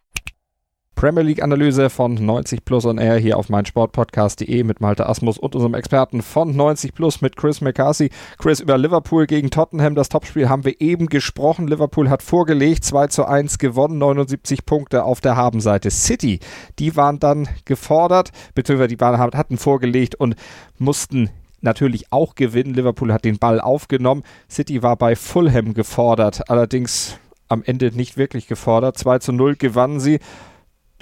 Premier 0.95 1.23
League 1.23 1.41
Analyse 1.41 1.89
von 1.89 2.13
90 2.13 2.63
Plus 2.63 2.85
on 2.85 2.97
Air 2.97 3.17
hier 3.17 3.37
auf 3.37 3.49
meinsportpodcast.de 3.49 4.63
mit 4.63 4.81
Malte 4.81 5.07
Asmus 5.07 5.37
und 5.37 5.55
unserem 5.55 5.73
Experten 5.73 6.21
von 6.21 6.55
90 6.55 6.93
Plus 6.93 7.21
mit 7.21 7.35
Chris 7.35 7.61
McCarthy. 7.61 8.09
Chris, 8.37 8.59
über 8.59 8.77
Liverpool 8.77 9.25
gegen 9.25 9.49
Tottenham, 9.49 9.95
das 9.95 10.09
Topspiel 10.09 10.49
haben 10.49 10.63
wir 10.63 10.79
eben 10.79 11.07
gesprochen. 11.07 11.67
Liverpool 11.67 12.09
hat 12.09 12.21
vorgelegt, 12.21 12.85
2 12.85 13.07
zu 13.07 13.25
1 13.25 13.57
gewonnen, 13.57 13.97
79 13.97 14.65
Punkte 14.65 15.03
auf 15.03 15.21
der 15.21 15.35
Habenseite. 15.35 15.89
City, 15.89 16.39
die 16.77 16.95
waren 16.95 17.19
dann 17.19 17.47
gefordert, 17.65 18.31
beziehungsweise 18.53 18.89
die 18.89 18.99
waren, 18.99 19.19
hatten 19.19 19.57
vorgelegt 19.57 20.15
und 20.15 20.35
mussten 20.77 21.31
natürlich 21.61 22.11
auch 22.11 22.35
gewinnen. 22.35 22.73
Liverpool 22.73 23.13
hat 23.13 23.25
den 23.25 23.39
Ball 23.39 23.59
aufgenommen. 23.59 24.23
City 24.49 24.83
war 24.83 24.97
bei 24.97 25.15
Fulham 25.15 25.73
gefordert, 25.73 26.49
allerdings 26.49 27.17
am 27.47 27.63
Ende 27.63 27.91
nicht 27.91 28.17
wirklich 28.17 28.47
gefordert. 28.47 28.97
2 28.97 29.19
zu 29.19 29.31
0 29.31 29.55
gewannen 29.55 29.99
sie. 29.99 30.19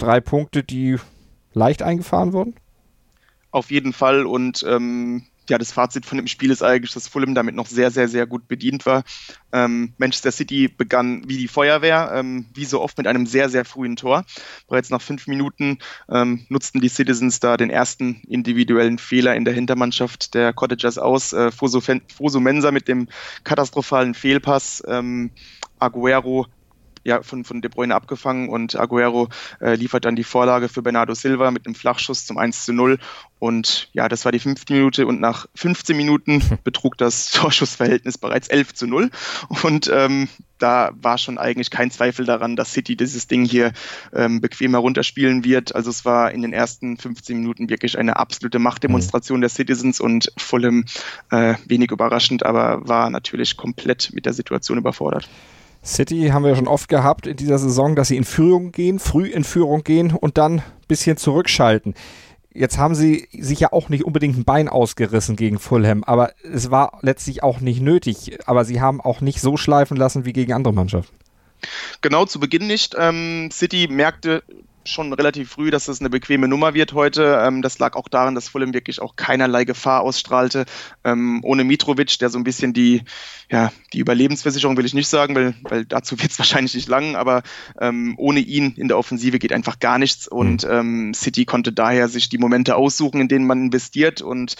Drei 0.00 0.20
Punkte, 0.20 0.64
die 0.64 0.96
leicht 1.52 1.82
eingefahren 1.82 2.32
wurden? 2.32 2.54
Auf 3.50 3.70
jeden 3.70 3.92
Fall 3.92 4.24
und 4.24 4.64
ähm, 4.66 5.26
ja, 5.50 5.58
das 5.58 5.72
Fazit 5.72 6.06
von 6.06 6.16
dem 6.16 6.26
Spiel 6.26 6.50
ist 6.50 6.62
eigentlich, 6.62 6.94
dass 6.94 7.06
Fulham 7.06 7.34
damit 7.34 7.54
noch 7.54 7.66
sehr, 7.66 7.90
sehr, 7.90 8.08
sehr 8.08 8.26
gut 8.26 8.48
bedient 8.48 8.86
war. 8.86 9.02
Ähm, 9.52 9.92
Manchester 9.98 10.32
City 10.32 10.68
begann 10.68 11.28
wie 11.28 11.36
die 11.36 11.48
Feuerwehr, 11.48 12.12
ähm, 12.14 12.46
wie 12.54 12.64
so 12.64 12.80
oft 12.80 12.96
mit 12.96 13.06
einem 13.06 13.26
sehr, 13.26 13.50
sehr 13.50 13.66
frühen 13.66 13.96
Tor. 13.96 14.24
Bereits 14.68 14.88
nach 14.88 15.02
fünf 15.02 15.26
Minuten 15.26 15.80
ähm, 16.08 16.46
nutzten 16.48 16.80
die 16.80 16.88
Citizens 16.88 17.40
da 17.40 17.58
den 17.58 17.68
ersten 17.68 18.22
individuellen 18.26 18.96
Fehler 18.96 19.34
in 19.36 19.44
der 19.44 19.52
Hintermannschaft 19.52 20.32
der 20.32 20.54
Cottagers 20.54 20.96
aus. 20.96 21.34
Äh, 21.34 21.50
Foso, 21.50 21.82
Foso 22.14 22.40
Mensa 22.40 22.70
mit 22.70 22.88
dem 22.88 23.08
katastrophalen 23.44 24.14
Fehlpass. 24.14 24.82
Ähm, 24.86 25.30
Aguero 25.78 26.46
ja, 27.04 27.22
von, 27.22 27.44
von 27.44 27.60
De 27.60 27.70
Bruyne 27.70 27.94
abgefangen 27.94 28.48
und 28.48 28.78
Aguero 28.78 29.28
äh, 29.60 29.74
liefert 29.74 30.04
dann 30.04 30.16
die 30.16 30.24
Vorlage 30.24 30.68
für 30.68 30.82
Bernardo 30.82 31.14
Silva 31.14 31.50
mit 31.50 31.66
einem 31.66 31.74
Flachschuss 31.74 32.26
zum 32.26 32.38
1 32.38 32.64
zu 32.64 32.72
0. 32.72 32.98
Und 33.38 33.88
ja, 33.92 34.08
das 34.08 34.26
war 34.26 34.32
die 34.32 34.38
fünfte 34.38 34.74
Minute 34.74 35.06
und 35.06 35.20
nach 35.20 35.46
15 35.54 35.96
Minuten 35.96 36.42
betrug 36.64 36.98
das 36.98 37.30
Torschussverhältnis 37.30 38.18
bereits 38.18 38.48
11 38.48 38.74
zu 38.74 38.86
0. 38.86 39.10
Und 39.62 39.90
ähm, 39.92 40.28
da 40.58 40.90
war 41.00 41.16
schon 41.16 41.38
eigentlich 41.38 41.70
kein 41.70 41.90
Zweifel 41.90 42.26
daran, 42.26 42.54
dass 42.54 42.72
City 42.72 42.96
dieses 42.96 43.26
Ding 43.26 43.46
hier 43.46 43.72
ähm, 44.14 44.42
bequem 44.42 44.72
herunterspielen 44.72 45.42
wird. 45.42 45.74
Also 45.74 45.88
es 45.88 46.04
war 46.04 46.32
in 46.32 46.42
den 46.42 46.52
ersten 46.52 46.98
15 46.98 47.38
Minuten 47.38 47.70
wirklich 47.70 47.98
eine 47.98 48.16
absolute 48.16 48.58
Machtdemonstration 48.58 49.38
mhm. 49.38 49.42
der 49.42 49.50
Citizens 49.50 50.00
und 50.00 50.32
Fulham 50.36 50.84
äh, 51.30 51.54
wenig 51.66 51.90
überraschend, 51.90 52.44
aber 52.44 52.86
war 52.86 53.08
natürlich 53.08 53.56
komplett 53.56 54.10
mit 54.12 54.26
der 54.26 54.34
Situation 54.34 54.76
überfordert. 54.76 55.28
City 55.84 56.28
haben 56.28 56.44
wir 56.44 56.54
schon 56.56 56.68
oft 56.68 56.88
gehabt 56.88 57.26
in 57.26 57.36
dieser 57.36 57.58
Saison, 57.58 57.96
dass 57.96 58.08
sie 58.08 58.16
in 58.16 58.24
Führung 58.24 58.72
gehen, 58.72 58.98
früh 58.98 59.26
in 59.26 59.44
Führung 59.44 59.82
gehen 59.82 60.12
und 60.12 60.36
dann 60.36 60.58
ein 60.58 60.62
bisschen 60.88 61.16
zurückschalten. 61.16 61.94
Jetzt 62.52 62.78
haben 62.78 62.94
sie 62.94 63.28
sich 63.32 63.60
ja 63.60 63.72
auch 63.72 63.88
nicht 63.88 64.04
unbedingt 64.04 64.36
ein 64.36 64.44
Bein 64.44 64.68
ausgerissen 64.68 65.36
gegen 65.36 65.58
Fulham, 65.58 66.02
aber 66.04 66.32
es 66.42 66.70
war 66.70 66.98
letztlich 67.00 67.42
auch 67.42 67.60
nicht 67.60 67.80
nötig. 67.80 68.38
Aber 68.46 68.64
sie 68.64 68.80
haben 68.80 69.00
auch 69.00 69.20
nicht 69.20 69.40
so 69.40 69.56
schleifen 69.56 69.96
lassen 69.96 70.24
wie 70.24 70.32
gegen 70.32 70.52
andere 70.52 70.74
Mannschaften. 70.74 71.14
Genau, 72.00 72.24
zu 72.24 72.40
Beginn 72.40 72.66
nicht. 72.66 72.96
Ähm, 72.98 73.50
City 73.52 73.86
merkte 73.88 74.42
schon 74.84 75.12
relativ 75.12 75.50
früh, 75.50 75.70
dass 75.70 75.86
das 75.86 76.00
eine 76.00 76.10
bequeme 76.10 76.48
Nummer 76.48 76.74
wird 76.74 76.92
heute. 76.92 77.40
Ähm, 77.42 77.62
das 77.62 77.78
lag 77.78 77.96
auch 77.96 78.08
daran, 78.08 78.34
dass 78.34 78.48
Fulham 78.48 78.72
wirklich 78.72 79.00
auch 79.00 79.16
keinerlei 79.16 79.64
Gefahr 79.64 80.00
ausstrahlte. 80.02 80.64
Ähm, 81.04 81.40
ohne 81.42 81.64
Mitrovic, 81.64 82.18
der 82.18 82.30
so 82.30 82.38
ein 82.38 82.44
bisschen 82.44 82.72
die, 82.72 83.02
ja, 83.50 83.72
die 83.92 83.98
Überlebensversicherung 83.98 84.76
will 84.76 84.86
ich 84.86 84.94
nicht 84.94 85.08
sagen, 85.08 85.34
weil, 85.34 85.54
weil 85.62 85.84
dazu 85.84 86.18
wird 86.20 86.30
es 86.30 86.38
wahrscheinlich 86.40 86.74
nicht 86.74 86.88
lang, 86.88 87.16
aber 87.16 87.42
ähm, 87.80 88.14
ohne 88.16 88.40
ihn 88.40 88.74
in 88.76 88.88
der 88.88 88.98
Offensive 88.98 89.38
geht 89.38 89.52
einfach 89.52 89.78
gar 89.78 89.98
nichts 89.98 90.26
und 90.26 90.64
mhm. 90.64 90.70
ähm, 90.70 91.14
City 91.14 91.44
konnte 91.44 91.72
daher 91.72 92.08
sich 92.08 92.28
die 92.28 92.38
Momente 92.38 92.76
aussuchen, 92.76 93.20
in 93.20 93.28
denen 93.28 93.46
man 93.46 93.64
investiert 93.64 94.22
und 94.22 94.56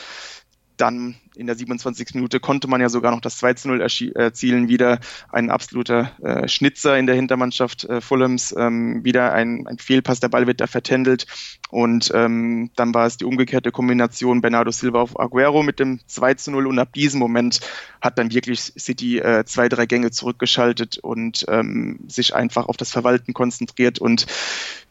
dann 0.76 1.16
in 1.37 1.46
der 1.46 1.56
27. 1.56 2.14
Minute 2.14 2.40
konnte 2.40 2.68
man 2.68 2.80
ja 2.80 2.88
sogar 2.88 3.12
noch 3.12 3.20
das 3.20 3.38
2 3.38 3.54
zu 3.54 3.68
0 3.68 3.80
erzielen. 4.14 4.68
Wieder 4.68 4.99
ein 5.30 5.50
absoluter 5.50 6.12
äh, 6.22 6.49
Schnitzer 6.49 6.99
in 6.99 7.06
der 7.06 7.14
Hintermannschaft 7.14 7.84
äh, 7.84 8.00
Fulhams. 8.00 8.54
Ähm, 8.56 9.04
wieder 9.04 9.32
ein, 9.32 9.66
ein 9.66 9.78
Fehlpass, 9.78 10.20
der 10.20 10.28
Ball 10.28 10.46
wird 10.46 10.60
da 10.60 10.66
vertändelt. 10.66 11.26
Und 11.70 12.10
ähm, 12.14 12.70
dann 12.76 12.92
war 12.94 13.06
es 13.06 13.16
die 13.16 13.25
umgekehrte 13.25 13.70
Kombination 13.70 14.40
Bernardo 14.40 14.70
Silva 14.70 15.00
auf 15.00 15.18
Aguero 15.18 15.62
mit 15.62 15.78
dem 15.78 16.00
2 16.06 16.34
zu 16.34 16.50
0. 16.50 16.66
Und 16.66 16.78
ab 16.78 16.92
diesem 16.92 17.20
Moment 17.20 17.60
hat 18.00 18.18
dann 18.18 18.32
wirklich 18.32 18.72
City 18.78 19.18
äh, 19.18 19.44
zwei, 19.44 19.68
drei 19.68 19.87
Gänge 19.87 20.10
zurückgeschaltet 20.10 20.99
und 20.99 21.44
ähm, 21.49 22.00
sich 22.08 22.34
einfach 22.34 22.66
auf 22.66 22.76
das 22.76 22.90
Verwalten 22.90 23.34
konzentriert. 23.34 23.99
Und 23.99 24.26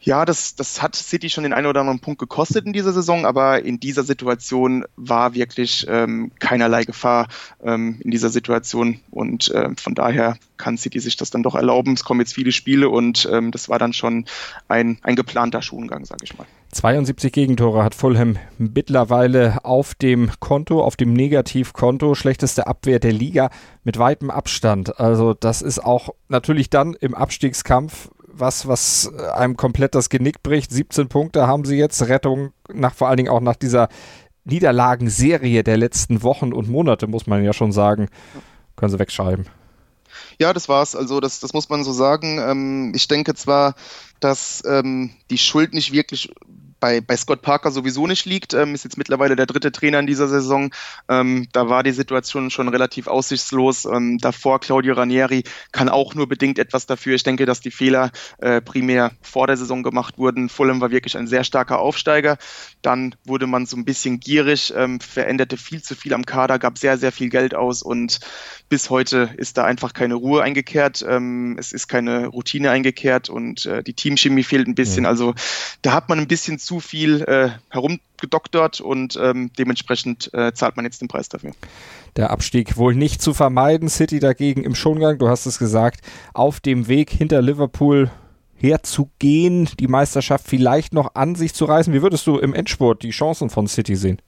ja, 0.00 0.24
das, 0.24 0.54
das 0.54 0.80
hat 0.80 0.96
City 0.96 1.28
schon 1.28 1.44
den 1.44 1.52
einen 1.52 1.66
oder 1.66 1.80
anderen 1.80 2.00
Punkt 2.00 2.20
gekostet 2.20 2.64
in 2.64 2.72
dieser 2.72 2.92
Saison, 2.92 3.26
aber 3.26 3.62
in 3.62 3.80
dieser 3.80 4.02
Situation 4.02 4.84
war 4.96 5.34
wirklich 5.34 5.86
ähm, 5.88 6.29
keinerlei 6.38 6.84
Gefahr 6.84 7.28
ähm, 7.62 8.00
in 8.00 8.10
dieser 8.10 8.30
Situation. 8.30 9.00
Und 9.10 9.50
äh, 9.50 9.70
von 9.76 9.94
daher 9.94 10.36
kann 10.56 10.76
City 10.76 11.00
sich 11.00 11.16
das 11.16 11.30
dann 11.30 11.42
doch 11.42 11.54
erlauben. 11.54 11.94
Es 11.94 12.04
kommen 12.04 12.20
jetzt 12.20 12.34
viele 12.34 12.52
Spiele 12.52 12.88
und 12.88 13.28
ähm, 13.32 13.50
das 13.50 13.68
war 13.68 13.78
dann 13.78 13.92
schon 13.92 14.26
ein, 14.68 14.98
ein 15.02 15.16
geplanter 15.16 15.62
Schulengang, 15.62 16.04
sage 16.04 16.24
ich 16.24 16.36
mal. 16.36 16.46
72 16.72 17.32
Gegentore 17.32 17.82
hat 17.82 17.96
Fulham 17.96 18.36
mittlerweile 18.58 19.64
auf 19.64 19.94
dem 19.94 20.30
Konto, 20.38 20.84
auf 20.84 20.96
dem 20.96 21.12
Negativkonto, 21.12 22.14
schlechteste 22.14 22.68
Abwehr 22.68 23.00
der 23.00 23.12
Liga 23.12 23.50
mit 23.82 23.98
weitem 23.98 24.30
Abstand. 24.30 25.00
Also 25.00 25.34
das 25.34 25.62
ist 25.62 25.80
auch 25.80 26.10
natürlich 26.28 26.70
dann 26.70 26.94
im 26.94 27.14
Abstiegskampf 27.14 28.10
was, 28.32 28.66
was 28.66 29.12
einem 29.34 29.56
komplett 29.56 29.94
das 29.94 30.08
Genick 30.08 30.42
bricht. 30.42 30.70
17 30.70 31.08
Punkte 31.08 31.46
haben 31.46 31.64
sie 31.64 31.76
jetzt, 31.76 32.08
Rettung 32.08 32.52
nach 32.72 32.94
vor 32.94 33.08
allen 33.08 33.18
Dingen 33.18 33.28
auch 33.28 33.40
nach 33.40 33.56
dieser 33.56 33.88
Niederlagenserie 34.44 35.62
der 35.62 35.76
letzten 35.76 36.22
Wochen 36.22 36.52
und 36.52 36.68
Monate, 36.68 37.06
muss 37.06 37.26
man 37.26 37.44
ja 37.44 37.52
schon 37.52 37.72
sagen, 37.72 38.08
können 38.76 38.90
sie 38.90 38.98
wegschreiben. 38.98 39.46
Ja, 40.38 40.52
das 40.52 40.68
war's. 40.68 40.96
Also 40.96 41.20
das, 41.20 41.40
das 41.40 41.52
muss 41.52 41.68
man 41.68 41.84
so 41.84 41.92
sagen. 41.92 42.38
Ähm, 42.38 42.92
ich 42.94 43.08
denke 43.08 43.34
zwar, 43.34 43.74
dass 44.20 44.62
ähm, 44.66 45.10
die 45.30 45.38
Schuld 45.38 45.74
nicht 45.74 45.92
wirklich 45.92 46.32
bei, 46.80 47.00
bei 47.00 47.16
Scott 47.16 47.42
Parker 47.42 47.70
sowieso 47.70 48.06
nicht 48.06 48.24
liegt. 48.24 48.54
Ähm, 48.54 48.74
ist 48.74 48.84
jetzt 48.84 48.98
mittlerweile 48.98 49.36
der 49.36 49.46
dritte 49.46 49.70
Trainer 49.70 50.00
in 50.00 50.06
dieser 50.06 50.28
Saison. 50.28 50.74
Ähm, 51.08 51.46
da 51.52 51.68
war 51.68 51.82
die 51.82 51.92
Situation 51.92 52.50
schon 52.50 52.68
relativ 52.68 53.06
aussichtslos. 53.06 53.84
Ähm, 53.84 54.18
davor 54.18 54.60
Claudio 54.60 54.94
Ranieri 54.94 55.44
kann 55.72 55.88
auch 55.88 56.14
nur 56.14 56.28
bedingt 56.28 56.58
etwas 56.58 56.86
dafür. 56.86 57.14
Ich 57.14 57.22
denke, 57.22 57.46
dass 57.46 57.60
die 57.60 57.70
Fehler 57.70 58.10
äh, 58.38 58.60
primär 58.60 59.12
vor 59.20 59.46
der 59.46 59.56
Saison 59.56 59.82
gemacht 59.82 60.18
wurden. 60.18 60.48
Fulham 60.48 60.80
war 60.80 60.90
wirklich 60.90 61.16
ein 61.16 61.26
sehr 61.26 61.44
starker 61.44 61.78
Aufsteiger. 61.78 62.38
Dann 62.82 63.14
wurde 63.24 63.46
man 63.46 63.66
so 63.66 63.76
ein 63.76 63.84
bisschen 63.84 64.18
gierig, 64.18 64.72
ähm, 64.76 65.00
veränderte 65.00 65.56
viel 65.56 65.82
zu 65.82 65.94
viel 65.94 66.14
am 66.14 66.24
Kader, 66.24 66.58
gab 66.58 66.78
sehr, 66.78 66.96
sehr 66.96 67.12
viel 67.12 67.28
Geld 67.28 67.54
aus 67.54 67.82
und 67.82 68.20
bis 68.68 68.88
heute 68.88 69.30
ist 69.36 69.58
da 69.58 69.64
einfach 69.64 69.92
keine 69.92 70.14
Ruhe 70.14 70.42
eingekehrt. 70.42 71.04
Ähm, 71.06 71.56
es 71.58 71.72
ist 71.72 71.88
keine 71.88 72.28
Routine 72.28 72.70
eingekehrt 72.70 73.28
und 73.28 73.66
äh, 73.66 73.82
die 73.82 73.94
Teamchemie 73.94 74.44
fehlt 74.44 74.68
ein 74.68 74.74
bisschen. 74.74 75.04
Ja. 75.04 75.10
Also 75.10 75.34
da 75.82 75.92
hat 75.92 76.08
man 76.08 76.18
ein 76.18 76.28
bisschen 76.28 76.58
zu 76.58 76.69
zu 76.70 76.78
viel 76.78 77.22
äh, 77.22 77.50
herumgedoktert 77.70 78.80
und 78.80 79.18
ähm, 79.20 79.50
dementsprechend 79.58 80.32
äh, 80.32 80.52
zahlt 80.52 80.76
man 80.76 80.84
jetzt 80.84 81.00
den 81.00 81.08
Preis 81.08 81.28
dafür. 81.28 81.50
Der 82.14 82.30
Abstieg 82.30 82.76
wohl 82.76 82.94
nicht 82.94 83.20
zu 83.20 83.34
vermeiden. 83.34 83.88
City 83.88 84.20
dagegen 84.20 84.62
im 84.62 84.76
Schongang, 84.76 85.18
du 85.18 85.28
hast 85.28 85.46
es 85.46 85.58
gesagt, 85.58 86.00
auf 86.32 86.60
dem 86.60 86.86
Weg 86.86 87.10
hinter 87.10 87.42
Liverpool 87.42 88.12
herzugehen, 88.54 89.68
die 89.80 89.88
Meisterschaft 89.88 90.46
vielleicht 90.46 90.94
noch 90.94 91.16
an 91.16 91.34
sich 91.34 91.54
zu 91.54 91.64
reißen. 91.64 91.92
Wie 91.92 92.02
würdest 92.02 92.24
du 92.28 92.38
im 92.38 92.54
Endspurt 92.54 93.02
die 93.02 93.10
Chancen 93.10 93.50
von 93.50 93.66
City 93.66 93.96
sehen? 93.96 94.22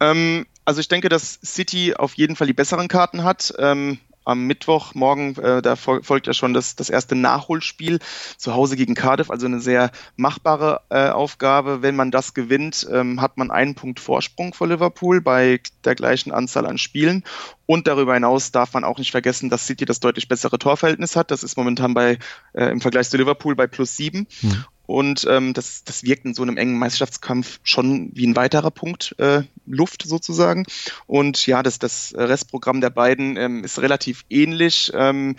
Ähm, 0.00 0.46
also 0.64 0.80
ich 0.80 0.88
denke, 0.88 1.10
dass 1.10 1.38
City 1.44 1.96
auf 1.96 2.14
jeden 2.14 2.34
Fall 2.34 2.46
die 2.46 2.54
besseren 2.54 2.88
Karten 2.88 3.24
hat. 3.24 3.52
Ähm, 3.58 3.98
am 4.26 4.46
Mittwoch, 4.46 4.94
morgen, 4.94 5.36
äh, 5.36 5.62
da 5.62 5.76
folgt 5.76 6.26
ja 6.26 6.34
schon 6.34 6.52
das, 6.52 6.74
das 6.74 6.90
erste 6.90 7.14
Nachholspiel 7.14 8.00
zu 8.36 8.54
Hause 8.54 8.76
gegen 8.76 8.94
Cardiff, 8.94 9.30
also 9.30 9.46
eine 9.46 9.60
sehr 9.60 9.90
machbare 10.16 10.80
äh, 10.90 11.08
Aufgabe. 11.10 11.80
Wenn 11.80 11.96
man 11.96 12.10
das 12.10 12.34
gewinnt, 12.34 12.86
ähm, 12.92 13.20
hat 13.20 13.38
man 13.38 13.50
einen 13.50 13.76
Punkt 13.76 14.00
Vorsprung 14.00 14.52
vor 14.52 14.66
Liverpool 14.66 15.20
bei 15.20 15.60
der 15.84 15.94
gleichen 15.94 16.32
Anzahl 16.32 16.66
an 16.66 16.76
Spielen. 16.76 17.22
Und 17.66 17.86
darüber 17.86 18.14
hinaus 18.14 18.50
darf 18.50 18.74
man 18.74 18.84
auch 18.84 18.98
nicht 18.98 19.12
vergessen, 19.12 19.48
dass 19.48 19.66
City 19.66 19.84
das 19.84 20.00
deutlich 20.00 20.28
bessere 20.28 20.58
Torverhältnis 20.58 21.16
hat. 21.16 21.30
Das 21.30 21.42
ist 21.42 21.56
momentan 21.56 21.94
bei 21.94 22.18
äh, 22.52 22.66
im 22.66 22.80
Vergleich 22.80 23.08
zu 23.08 23.16
Liverpool 23.16 23.54
bei 23.54 23.66
plus 23.66 23.96
sieben. 23.96 24.26
Mhm. 24.42 24.64
Und 24.86 25.26
ähm, 25.28 25.52
das, 25.52 25.84
das 25.84 26.04
wirkt 26.04 26.24
in 26.24 26.34
so 26.34 26.42
einem 26.42 26.56
engen 26.56 26.78
Meisterschaftskampf 26.78 27.60
schon 27.62 28.10
wie 28.14 28.26
ein 28.26 28.36
weiterer 28.36 28.70
Punkt 28.70 29.14
äh, 29.18 29.42
Luft 29.66 30.02
sozusagen. 30.06 30.64
Und 31.06 31.46
ja, 31.46 31.62
das, 31.62 31.78
das 31.78 32.14
Restprogramm 32.16 32.80
der 32.80 32.90
beiden 32.90 33.36
ähm, 33.36 33.64
ist 33.64 33.80
relativ 33.80 34.24
ähnlich. 34.30 34.92
Ähm, 34.94 35.36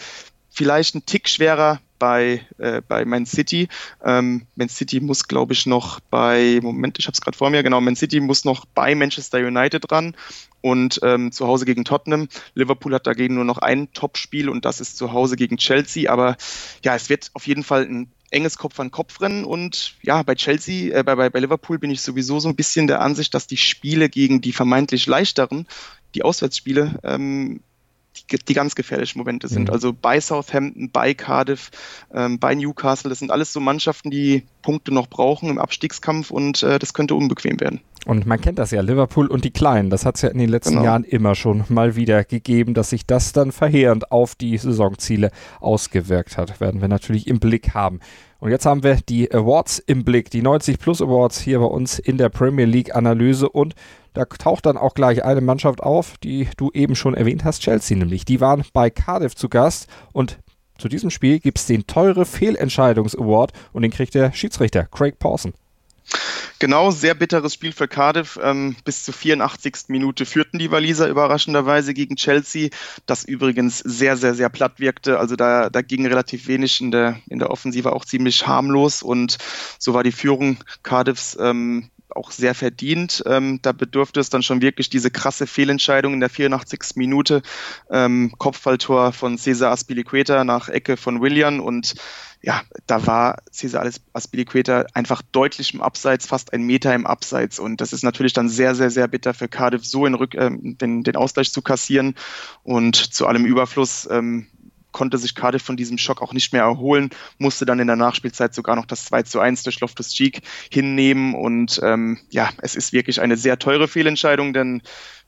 vielleicht 0.49 0.95
ein 0.95 1.05
Tick 1.05 1.29
schwerer 1.29 1.79
bei, 1.99 2.41
äh, 2.57 2.81
bei 2.87 3.05
Man 3.05 3.25
City. 3.25 3.67
Ähm, 4.03 4.45
Man 4.55 4.69
City 4.69 4.99
muss, 4.99 5.27
glaube 5.27 5.53
ich, 5.53 5.65
noch 5.65 5.99
bei, 5.99 6.59
Moment, 6.61 6.99
ich 6.99 7.07
habe 7.07 7.13
es 7.13 7.21
gerade 7.21 7.37
vor 7.37 7.49
mir, 7.49 7.63
genau, 7.63 7.81
Man 7.81 7.95
City 7.95 8.19
muss 8.19 8.45
noch 8.45 8.65
bei 8.65 8.95
Manchester 8.95 9.39
United 9.39 9.91
ran 9.91 10.15
und 10.61 10.99
ähm, 11.03 11.31
zu 11.31 11.47
Hause 11.47 11.65
gegen 11.65 11.85
Tottenham. 11.85 12.27
Liverpool 12.55 12.93
hat 12.93 13.07
dagegen 13.07 13.35
nur 13.35 13.45
noch 13.45 13.59
ein 13.59 13.91
Topspiel 13.93 14.49
und 14.49 14.65
das 14.65 14.81
ist 14.81 14.97
zu 14.97 15.11
Hause 15.13 15.35
gegen 15.35 15.57
Chelsea. 15.57 16.11
Aber 16.11 16.37
ja, 16.83 16.95
es 16.95 17.09
wird 17.09 17.29
auf 17.33 17.47
jeden 17.47 17.63
Fall 17.63 17.83
ein 17.83 18.11
enges 18.29 18.57
Kopf-an-Kopf-Rennen 18.57 19.45
und 19.45 19.95
ja, 20.01 20.21
bei 20.23 20.35
Chelsea, 20.35 20.93
äh, 20.93 21.03
bei, 21.03 21.29
bei 21.29 21.39
Liverpool 21.39 21.79
bin 21.79 21.91
ich 21.91 22.01
sowieso 22.01 22.39
so 22.39 22.49
ein 22.49 22.55
bisschen 22.55 22.87
der 22.87 23.01
Ansicht, 23.01 23.33
dass 23.33 23.47
die 23.47 23.57
Spiele 23.57 24.09
gegen 24.09 24.41
die 24.41 24.51
vermeintlich 24.51 25.05
leichteren, 25.07 25.67
die 26.15 26.23
Auswärtsspiele, 26.23 26.99
ähm, 27.03 27.61
die, 28.17 28.37
die 28.37 28.53
ganz 28.53 28.75
gefährlichen 28.75 29.19
Momente 29.19 29.47
sind. 29.47 29.67
Mhm. 29.67 29.73
Also 29.73 29.93
bei 29.93 30.19
Southampton, 30.19 30.91
bei 30.91 31.13
Cardiff, 31.13 31.71
ähm, 32.13 32.39
bei 32.39 32.55
Newcastle, 32.55 33.09
das 33.09 33.19
sind 33.19 33.31
alles 33.31 33.53
so 33.53 33.59
Mannschaften, 33.59 34.11
die 34.11 34.43
Punkte 34.67 34.93
noch 34.93 35.07
brauchen 35.07 35.49
im 35.49 35.59
Abstiegskampf 35.59 36.29
und 36.29 36.61
äh, 36.61 36.77
das 36.77 36.93
könnte 36.93 37.15
unbequem 37.15 37.57
werden. 37.61 37.79
Und 38.05 38.25
man 38.25 38.41
kennt 38.41 38.59
das 38.59 38.71
ja, 38.71 38.81
Liverpool 38.81 39.27
und 39.27 39.45
die 39.45 39.51
Kleinen, 39.51 39.89
das 39.89 40.05
hat 40.05 40.17
es 40.17 40.23
ja 40.23 40.29
in 40.29 40.39
den 40.39 40.49
letzten 40.49 40.71
genau. 40.71 40.83
Jahren 40.83 41.05
immer 41.05 41.35
schon 41.35 41.63
mal 41.69 41.95
wieder 41.95 42.25
gegeben, 42.25 42.73
dass 42.73 42.89
sich 42.89 43.05
das 43.05 43.31
dann 43.31 43.53
verheerend 43.53 44.11
auf 44.11 44.35
die 44.35 44.57
Saisonziele 44.57 45.31
ausgewirkt 45.61 46.37
hat. 46.37 46.59
Werden 46.59 46.81
wir 46.81 46.89
natürlich 46.89 47.27
im 47.27 47.39
Blick 47.39 47.75
haben. 47.75 48.01
Und 48.39 48.51
jetzt 48.51 48.65
haben 48.65 48.83
wir 48.83 48.97
die 49.07 49.33
Awards 49.33 49.79
im 49.79 50.03
Blick, 50.03 50.29
die 50.31 50.41
90 50.41 50.79
Plus 50.79 51.01
Awards 51.01 51.39
hier 51.39 51.59
bei 51.59 51.65
uns 51.65 51.97
in 51.97 52.17
der 52.17 52.27
Premier 52.27 52.65
League 52.65 52.93
Analyse 52.93 53.47
und 53.47 53.73
da 54.13 54.25
taucht 54.25 54.65
dann 54.65 54.75
auch 54.75 54.95
gleich 54.95 55.23
eine 55.23 55.39
Mannschaft 55.39 55.81
auf, 55.81 56.17
die 56.17 56.49
du 56.57 56.71
eben 56.73 56.95
schon 56.95 57.13
erwähnt 57.13 57.45
hast, 57.45 57.61
Chelsea 57.61 57.95
nämlich. 57.95 58.25
Die 58.25 58.41
waren 58.41 58.65
bei 58.73 58.89
Cardiff 58.89 59.33
zu 59.33 59.47
Gast 59.47 59.87
und 60.11 60.39
zu 60.77 60.87
diesem 60.87 61.09
Spiel 61.09 61.39
gibt 61.39 61.59
es 61.59 61.65
den 61.65 61.87
teure 61.87 62.25
Fehlentscheidungs-Award 62.25 63.53
und 63.73 63.81
den 63.81 63.91
kriegt 63.91 64.13
der 64.15 64.33
Schiedsrichter 64.33 64.85
Craig 64.85 65.19
Pawson. 65.19 65.53
Genau, 66.59 66.89
sehr 66.89 67.13
bitteres 67.13 67.53
Spiel 67.53 67.71
für 67.71 67.87
Cardiff. 67.87 68.39
Ähm, 68.41 68.75
bis 68.83 69.03
zur 69.03 69.13
84. 69.13 69.89
Minute 69.89 70.25
führten 70.25 70.57
die 70.57 70.71
Waliser 70.71 71.07
überraschenderweise 71.07 71.93
gegen 71.93 72.15
Chelsea, 72.15 72.69
das 73.05 73.23
übrigens 73.23 73.79
sehr, 73.79 74.17
sehr, 74.17 74.33
sehr 74.33 74.49
platt 74.49 74.79
wirkte. 74.79 75.19
Also 75.19 75.35
da, 75.35 75.69
da 75.69 75.81
ging 75.81 76.07
relativ 76.07 76.47
wenig 76.47 76.81
in 76.81 76.91
der, 76.91 77.19
in 77.29 77.39
der 77.39 77.51
Offensive, 77.51 77.93
auch 77.93 78.05
ziemlich 78.05 78.47
harmlos 78.47 79.03
und 79.03 79.37
so 79.77 79.93
war 79.93 80.03
die 80.03 80.11
Führung 80.11 80.57
Cardiffs 80.81 81.37
ähm, 81.39 81.91
auch 82.17 82.31
sehr 82.31 82.55
verdient. 82.55 83.23
Ähm, 83.25 83.59
da 83.61 83.71
bedurfte 83.71 84.19
es 84.19 84.29
dann 84.29 84.43
schon 84.43 84.61
wirklich 84.61 84.89
diese 84.89 85.11
krasse 85.11 85.47
Fehlentscheidung 85.47 86.13
in 86.13 86.19
der 86.19 86.29
84. 86.29 86.95
Minute. 86.95 87.41
Ähm, 87.89 88.33
Kopfballtor 88.37 89.13
von 89.13 89.37
Cesar 89.37 89.71
Aspilicueta 89.71 90.43
nach 90.43 90.69
Ecke 90.69 90.97
von 90.97 91.21
William 91.21 91.59
und 91.59 91.95
ja, 92.41 92.61
da 92.85 93.05
war 93.07 93.39
Cesar 93.51 93.89
Aspilicueta 94.13 94.85
einfach 94.93 95.21
deutlich 95.31 95.73
im 95.73 95.81
Abseits, 95.81 96.27
fast 96.27 96.53
ein 96.53 96.63
Meter 96.63 96.93
im 96.93 97.07
Abseits. 97.07 97.59
Und 97.59 97.81
das 97.81 97.93
ist 97.93 98.03
natürlich 98.03 98.33
dann 98.33 98.47
sehr, 98.47 98.75
sehr, 98.75 98.89
sehr 98.89 99.07
bitter 99.07 99.33
für 99.33 99.47
Cardiff, 99.47 99.85
so 99.85 100.05
in 100.05 100.13
Rück, 100.13 100.35
äh, 100.35 100.51
den, 100.51 101.03
den 101.03 101.15
Ausgleich 101.15 101.51
zu 101.51 101.61
kassieren. 101.61 102.15
Und 102.63 102.95
zu 102.95 103.25
allem 103.27 103.45
Überfluss 103.45 104.07
ähm, 104.11 104.47
konnte 104.97 105.19
sich 105.19 105.35
Cardiff 105.35 105.61
von 105.61 105.77
diesem 105.77 105.99
Schock 105.99 106.23
auch 106.23 106.33
nicht 106.33 106.53
mehr 106.53 106.63
erholen, 106.63 107.11
musste 107.37 107.67
dann 107.67 107.79
in 107.79 107.85
der 107.85 107.95
Nachspielzeit 107.95 108.55
sogar 108.55 108.75
noch 108.75 108.87
das 108.87 109.05
2 109.05 109.21
zu 109.21 109.39
1 109.39 109.61
durch 109.61 109.79
Loftus 109.79 110.09
Cheek 110.09 110.41
hinnehmen. 110.71 111.35
Und 111.35 111.79
ähm, 111.83 112.17
ja, 112.31 112.49
es 112.63 112.75
ist 112.75 112.93
wirklich 112.93 113.21
eine 113.21 113.37
sehr 113.37 113.59
teure 113.59 113.87
Fehlentscheidung, 113.87 114.53
denn 114.53 114.81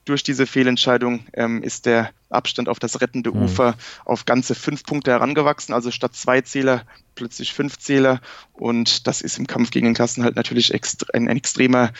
durch 0.04 0.24
diese 0.24 0.46
Fehlentscheidung 0.46 1.24
ähm, 1.34 1.62
ist 1.62 1.86
der 1.86 2.10
Abstand 2.30 2.68
auf 2.68 2.80
das 2.80 3.00
rettende 3.00 3.30
mhm. 3.30 3.44
Ufer 3.44 3.76
auf 4.04 4.24
ganze 4.24 4.56
fünf 4.56 4.82
Punkte 4.82 5.12
herangewachsen, 5.12 5.72
also 5.72 5.92
statt 5.92 6.16
zwei 6.16 6.40
Zähler 6.40 6.84
plötzlich 7.14 7.52
fünf 7.52 7.78
Zähler. 7.78 8.20
Und 8.52 9.06
das 9.06 9.20
ist 9.20 9.38
im 9.38 9.46
Kampf 9.46 9.70
gegen 9.70 9.86
den 9.86 9.94
Klassen 9.94 10.24
halt 10.24 10.34
natürlich 10.34 10.74
ein, 10.74 10.80
ein 11.12 11.36
extremer 11.36 11.92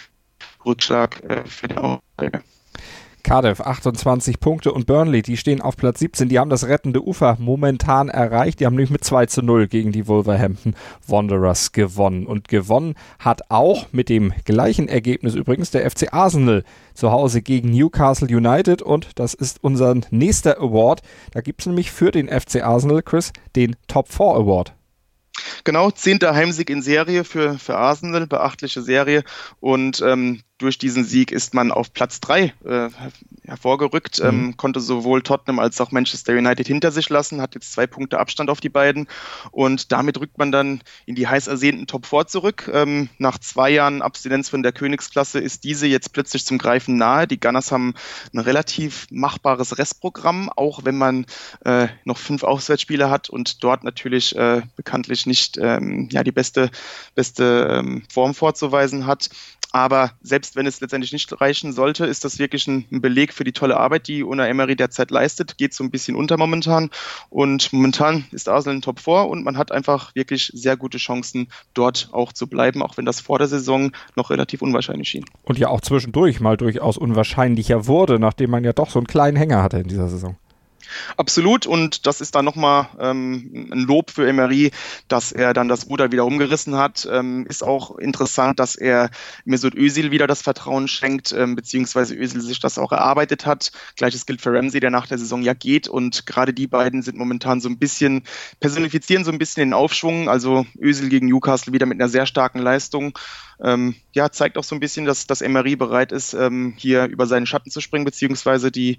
Rückschlag 0.67 1.23
äh, 1.23 1.45
für 1.47 1.69
den 1.69 1.79
Aufsteiger. 1.79 2.43
Cardiff 3.23 3.61
28 3.61 4.41
Punkte 4.41 4.73
und 4.73 4.87
Burnley, 4.87 5.23
die 5.23 5.37
stehen 5.37 5.61
auf 5.61 5.77
Platz 5.77 6.01
17. 6.01 6.29
Die 6.29 6.39
haben 6.39 6.51
das 6.51 6.67
rettende 6.67 7.03
Ufer 7.07 7.37
momentan 7.39 8.09
erreicht. 8.09 8.61
Die 8.61 8.67
haben 8.67 8.75
nämlich 8.75 8.91
mit 8.91 9.05
2 9.05 9.27
zu 9.27 9.43
0 9.43 9.69
gegen 9.69 9.93
die 9.93 10.07
Wolverhampton 10.07 10.75
Wanderers 11.07 11.73
gewonnen. 11.73 12.27
Und 12.27 12.49
gewonnen 12.49 12.95
hat 13.19 13.51
auch 13.51 13.87
mit 13.93 14.09
dem 14.09 14.33
gleichen 14.45 14.89
Ergebnis 14.89 15.35
übrigens 15.35 15.71
der 15.71 15.91
FC 15.91 16.13
Arsenal 16.13 16.65
zu 16.95 17.11
Hause 17.11 17.43
gegen 17.43 17.71
Newcastle 17.71 18.29
United. 18.29 18.83
Und 18.83 19.19
das 19.19 19.35
ist 19.35 19.63
unser 19.63 19.95
nächster 20.11 20.59
Award. 20.59 21.03
Da 21.33 21.41
gibt 21.41 21.61
es 21.61 21.67
nämlich 21.67 21.91
für 21.91 22.11
den 22.11 22.29
FC 22.29 22.63
Arsenal, 22.63 23.03
Chris, 23.03 23.33
den 23.57 23.77
Top 23.89 24.09
4 24.09 24.27
Award. 24.27 24.75
Genau, 25.65 25.91
zehnter 25.91 26.35
Heimsieg 26.35 26.71
in 26.71 26.83
Serie 26.83 27.25
für, 27.25 27.59
für 27.59 27.77
Arsenal, 27.77 28.27
beachtliche 28.27 28.83
Serie. 28.83 29.25
Und 29.61 30.03
ähm, 30.07 30.43
durch 30.61 30.79
diesen 30.79 31.05
Sieg 31.05 31.33
ist 31.33 31.55
man 31.55 31.73
auf 31.73 31.93
Platz 31.93 32.21
drei 32.21 32.53
äh, 32.65 32.89
hervorgerückt, 33.45 34.21
mhm. 34.21 34.29
ähm, 34.29 34.57
konnte 34.57 34.81
sowohl 34.81 35.23
Tottenham 35.23 35.59
als 35.59 35.81
auch 35.81 35.91
Manchester 35.91 36.35
United 36.35 36.67
hinter 36.67 36.93
sich 36.93 37.09
lassen, 37.09 37.41
hat 37.41 37.55
jetzt 37.55 37.73
zwei 37.73 37.87
Punkte 37.87 38.19
Abstand 38.19 38.51
auf 38.51 38.61
die 38.61 38.69
beiden 38.69 39.09
und 39.51 39.93
damit 39.93 40.21
rückt 40.21 40.39
man 40.39 40.53
dann 40.53 40.83
in 41.07 41.15
die 41.15 41.27
heiß 41.27 41.47
ersehnten 41.47 41.87
Top 41.87 42.07
4 42.07 42.27
zurück. 42.27 42.71
Ähm, 42.73 43.09
nach 43.19 43.39
zwei 43.39 43.71
Jahren 43.71 44.03
Abstinenz 44.03 44.49
von 44.49 44.63
der 44.63 44.73
Königsklasse 44.73 45.41
ist 45.41 45.65
diese 45.65 45.87
jetzt 45.87 46.13
plötzlich 46.13 46.45
zum 46.45 46.59
Greifen 46.59 46.97
nahe. 46.97 47.27
Die 47.27 47.41
Gunners 47.41 47.73
haben 47.73 47.95
ein 48.33 48.39
relativ 48.39 49.07
machbares 49.11 49.79
Restprogramm, 49.79 50.51
auch 50.55 50.85
wenn 50.85 50.97
man 50.97 51.27
äh, 51.65 51.89
noch 52.05 52.19
fünf 52.19 52.45
Auswärtsspiele 52.45 53.11
hat 53.11 53.31
und 53.31 53.65
dort 53.65 53.85
natürlich 53.85 54.37
äh, 54.37 54.63
bekanntlich 54.77 55.27
nicht 55.27 55.59
ähm, 55.59 56.09
ja, 56.13 56.23
die 56.23 56.33
beste, 56.33 56.71
beste 57.15 57.69
ähm, 57.71 58.03
Form 58.13 58.35
vorzuweisen 58.35 59.07
hat. 59.07 59.31
Aber 59.73 60.13
selbst 60.21 60.57
wenn 60.57 60.67
es 60.67 60.81
letztendlich 60.81 61.13
nicht 61.13 61.41
reichen 61.41 61.73
sollte, 61.73 62.07
ist 62.07 62.25
das 62.25 62.39
wirklich 62.39 62.67
ein, 62.67 62.87
Beleg 62.91 63.33
für 63.33 63.45
die 63.45 63.53
tolle 63.53 63.77
Arbeit, 63.79 64.09
die 64.09 64.25
Una 64.25 64.47
Emery 64.47 64.77
derzeit 64.77 65.11
leistet. 65.11 65.57
Geht 65.59 65.75
so 65.75 65.85
ein 65.85 65.91
bisschen 65.91 66.17
unter 66.17 66.37
momentan. 66.37 66.91
Und 67.31 67.73
momentan 67.73 68.25
ist 68.33 68.49
Arsenal 68.49 68.77
in 68.77 68.83
Top 68.83 69.01
4 69.01 69.27
und 69.29 69.45
man 69.45 69.57
hat 69.57 69.73
einfach 69.73 70.15
wirklich 70.15 70.51
sehr 70.55 70.77
gute 70.77 70.99
Chancen, 70.99 71.49
dort 71.75 72.09
auch 72.13 72.33
zu 72.33 72.47
bleiben, 72.47 72.83
auch 72.83 72.97
wenn 72.97 73.05
das 73.05 73.21
vor 73.21 73.39
der 73.39 73.49
Saison 73.49 73.93
noch 74.17 74.31
relativ 74.31 74.63
unwahrscheinlich 74.63 75.09
schien. 75.09 75.25
Und 75.45 75.59
ja 75.59 75.69
auch 75.69 75.81
zwischendurch 75.81 76.41
mal 76.41 76.57
durchaus 76.57 76.99
unwahrscheinlicher 76.99 77.87
wurde, 77.87 78.19
nachdem 78.19 78.51
man 78.51 78.65
ja 78.65 78.73
doch 78.73 78.91
so 78.91 78.99
einen 78.99 79.07
kleinen 79.07 79.37
Hänger 79.37 79.63
hatte 79.63 79.79
in 79.79 79.89
dieser 79.89 80.09
Saison. 80.09 80.37
Absolut 81.17 81.67
und 81.67 82.07
das 82.07 82.21
ist 82.21 82.35
dann 82.35 82.45
nochmal 82.45 82.89
ähm, 82.99 83.69
ein 83.73 83.81
Lob 83.81 84.11
für 84.11 84.29
Emery, 84.29 84.71
dass 85.09 85.33
er 85.33 85.53
dann 85.53 85.69
das 85.69 85.89
Ruder 85.89 86.13
wieder 86.13 86.25
umgerissen 86.25 86.77
hat. 86.77 87.09
Ähm, 87.11 87.47
ist 87.47 87.63
auch 87.63 87.97
interessant, 87.99 88.59
dass 88.59 88.77
er 88.77 89.11
Mesut 89.45 89.75
Özil 89.75 90.11
wieder 90.11 90.27
das 90.27 90.43
Vertrauen 90.43 90.89
schenkt, 90.89 91.33
ähm, 91.33 91.57
beziehungsweise 91.57 92.15
Özil 92.15 92.41
sich 92.41 92.61
das 92.61 92.79
auch 92.79 92.93
erarbeitet 92.93 93.47
hat. 93.47 93.73
Gleiches 93.97 94.27
gilt 94.27 94.41
für 94.41 94.53
Ramsey, 94.53 94.81
der 94.81 94.91
nach 94.91 95.07
der 95.07 95.19
Saison 95.19 95.43
ja 95.43 95.55
geht 95.55 95.89
und 95.89 96.27
gerade 96.27 96.53
die 96.53 96.67
beiden 96.67 97.03
sind 97.03 97.17
momentan 97.17 97.61
so 97.61 97.69
ein 97.69 97.79
bisschen, 97.79 98.23
personifizieren 98.61 99.25
so 99.25 99.33
ein 99.33 99.39
bisschen 99.39 99.61
den 99.61 99.75
Aufschwung. 99.75 100.29
Also 100.29 100.67
Özil 100.81 101.09
gegen 101.09 101.29
Newcastle 101.29 101.73
wieder 101.73 101.87
mit 101.87 102.01
einer 102.01 102.09
sehr 102.09 102.27
starken 102.27 102.59
Leistung. 102.61 103.19
Ähm, 103.63 103.95
ja, 104.13 104.31
zeigt 104.31 104.57
auch 104.57 104.65
so 104.65 104.75
ein 104.75 104.81
bisschen, 104.81 105.05
dass, 105.05 105.27
dass 105.27 105.43
Emery 105.43 105.77
bereit 105.77 106.13
ist, 106.13 106.33
ähm, 106.33 106.75
hier 106.77 107.07
über 107.07 107.27
seinen 107.27 107.47
Schatten 107.47 107.71
zu 107.71 107.81
springen, 107.81 108.05
beziehungsweise 108.05 108.71
die, 108.71 108.99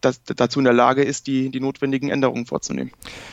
das, 0.00 0.22
dazu 0.24 0.58
in 0.60 0.64
der 0.64 0.74
Lage 0.74 1.02
ist, 1.02 1.26
die, 1.26 1.50
die 1.50 1.60
notwendigen 1.60 2.10
Änderungen 2.10 2.46
vorzunehmen. 2.46 2.92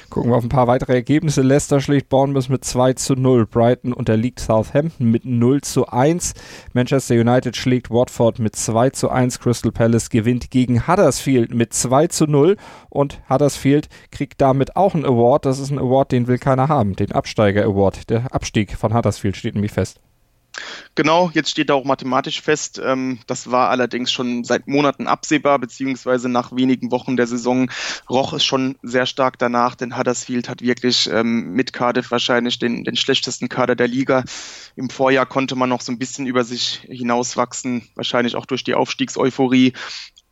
Gucken 0.10 0.32
wir 0.32 0.38
auf 0.38 0.44
ein 0.44 0.50
paar 0.50 0.68
weitere 0.68 0.94
Ergebnisse. 0.94 1.42
Leicester 1.42 1.82
schlägt 1.82 2.10
Bournemouth 2.10 2.50
mit 2.50 2.64
2 2.66 2.94
zu 2.94 3.14
0. 3.16 3.46
Brighton 3.46 3.94
unterliegt 3.94 4.40
Southampton 4.40 5.12
mit 5.12 5.26
0 5.26 5.62
zu 5.62 5.88
1. 5.88 6.34
Manchester 6.74 7.16
United 7.16 7.56
schlägt 7.56 7.90
Watford 7.90 8.40
mit 8.40 8.56
2 8.56 8.92
zu 8.92 9.10
1. 9.10 9.40
Crystal 9.40 9.72
Palace 9.72 10.10
gewinnt 10.10 10.52
gegen 10.52 10.88
Huddersfield 10.88 11.54
mit 11.54 11.74
2 11.74 12.08
zu 12.08 12.26
0. 12.26 12.58
Und 12.90 13.22
Huddersfield 13.30 13.90
kriegt 14.12 14.42
damit 14.42 14.76
auch 14.76 14.96
einen 14.96 15.06
Award. 15.06 15.46
Das 15.46 15.60
ist 15.60 15.72
ein 15.72 15.80
Award, 15.80 16.12
den 16.12 16.28
will 16.28 16.38
keiner 16.38 16.70
haben. 16.70 16.96
Den 16.96 17.12
Absteiger 17.12 17.64
Award. 17.64 18.10
Der 18.10 18.34
Abstieg 18.34 18.78
von 18.78 18.94
Huddersfield 18.94 19.38
steht 19.38 19.56
nämlich 19.56 19.72
fest. 19.72 20.00
Genau, 20.96 21.32
jetzt 21.34 21.50
steht 21.50 21.70
da 21.70 21.74
auch 21.74 21.86
mathematisch 21.86 22.42
fest. 22.42 22.80
Ähm, 22.84 23.20
das 23.26 23.50
war 23.50 23.70
allerdings 23.70 24.12
schon 24.12 24.44
seit 24.44 24.68
Monaten 24.68 25.08
absehbar, 25.08 25.58
beziehungsweise 25.58 26.30
nach 26.30 26.56
wenigen 26.56 26.92
Wochen 26.92 27.18
der 27.18 27.26
Saison 27.28 27.72
roch 28.10 28.34
es 28.34 28.44
schon 28.46 28.78
sehr 28.84 29.06
stark 29.06 29.40
danach, 29.40 29.76
denn 29.76 29.98
Huddersfield 29.98 30.50
hat 30.50 30.62
wirklich 30.62 31.10
ähm, 31.12 31.54
mit 31.54 31.74
Cardiff 31.74 32.12
wahrscheinlich 32.12 32.60
den, 32.60 32.84
den 32.84 32.96
schlechtesten 32.96 33.50
Kader 33.50 33.76
der 33.76 33.88
Liga. 33.88 34.24
Im 34.76 34.90
Vorjahr 34.90 35.26
konnte 35.26 35.56
man 35.56 35.70
noch 35.70 35.82
so 35.82 35.92
ein 35.92 36.00
bisschen 36.00 36.28
über 36.28 36.44
sich 36.44 36.82
hinauswachsen, 36.88 37.90
wahrscheinlich 37.96 38.36
auch 38.36 38.46
durch 38.46 38.64
die 38.64 38.76
Aufstiegseuphorie. 38.76 39.74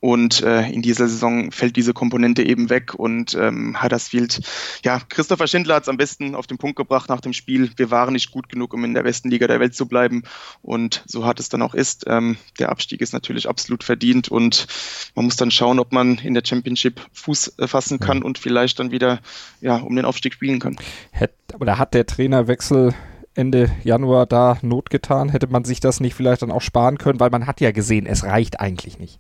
Und 0.02 0.42
äh, 0.42 0.68
in 0.68 0.82
dieser 0.82 1.08
Saison 1.08 1.52
fällt 1.52 1.76
diese 1.76 1.94
Komponente 1.94 2.42
eben 2.42 2.72
weg 2.72 2.96
und 2.96 3.36
ähm, 3.36 3.82
Huddersfield, 3.82 4.42
ja, 4.84 5.00
Christopher 5.08 5.46
Schindler 5.46 5.76
hat 5.76 5.84
es 5.84 5.90
am 5.90 5.98
besten 5.98 6.34
auf 6.34 6.48
den 6.48 6.58
Punkt 6.58 6.76
gebracht 6.76 7.08
nach 7.08 7.22
dem 7.22 7.34
Spiel. 7.34 7.70
Wir 7.78 7.92
waren 7.92 8.14
nicht 8.14 8.32
gut 8.32 8.50
genug, 8.50 8.74
um 8.74 8.84
in 8.84 8.96
der 8.96 9.04
besten 9.04 9.30
Liga 9.30 9.46
der 9.46 9.60
Welt 9.60 9.76
zu 9.76 9.88
bleiben 9.88 10.24
und 10.64 11.04
so 11.06 11.24
hat 11.28 11.40
es 11.40 11.50
dann 11.50 11.62
auch 11.62 11.76
ist. 11.76 12.06
Ähm, 12.08 12.38
der 12.58 12.70
Abstieg 12.70 13.00
ist 13.00 13.14
natürlich 13.14 13.48
absolut 13.48 13.84
verdient 13.84 14.28
und 14.28 14.66
man 15.14 15.26
muss 15.26 15.36
dann 15.36 15.52
schauen, 15.52 15.78
ob 15.78 15.92
man 15.92 16.18
in 16.18 16.34
der 16.34 16.44
Championship 16.44 17.00
Fuß 17.14 17.60
äh, 17.60 17.68
fassen 17.68 18.00
kann 18.00 18.24
und 18.24 18.40
vielleicht 18.40 18.80
dann 18.80 18.90
wieder 18.90 19.20
ja, 19.62 19.76
um 19.76 19.96
den 19.96 20.06
Aufstieg 20.06 20.34
spielen 20.34 20.60
kann. 20.60 20.78
Hätt, 21.12 21.36
oder 21.60 21.78
hat 21.78 21.94
der 21.94 22.08
Trainerwechsel 22.08 22.96
Ende 23.36 23.70
Januar 23.84 24.26
da 24.26 24.58
Not 24.64 24.90
getan? 24.90 25.30
Hätte 25.30 25.46
man 25.46 25.64
sich 25.64 25.80
das 25.80 26.00
nicht 26.00 26.16
vielleicht 26.16 26.42
dann 26.42 26.50
auch 26.50 26.62
sparen 26.62 26.98
können, 26.98 27.20
weil 27.20 27.30
man 27.30 27.46
hat 27.46 27.62
ja 27.62 27.70
gesehen, 27.70 28.08
es 28.08 28.24
reicht 28.24 28.60
eigentlich 28.60 28.98
nicht. 28.98 29.20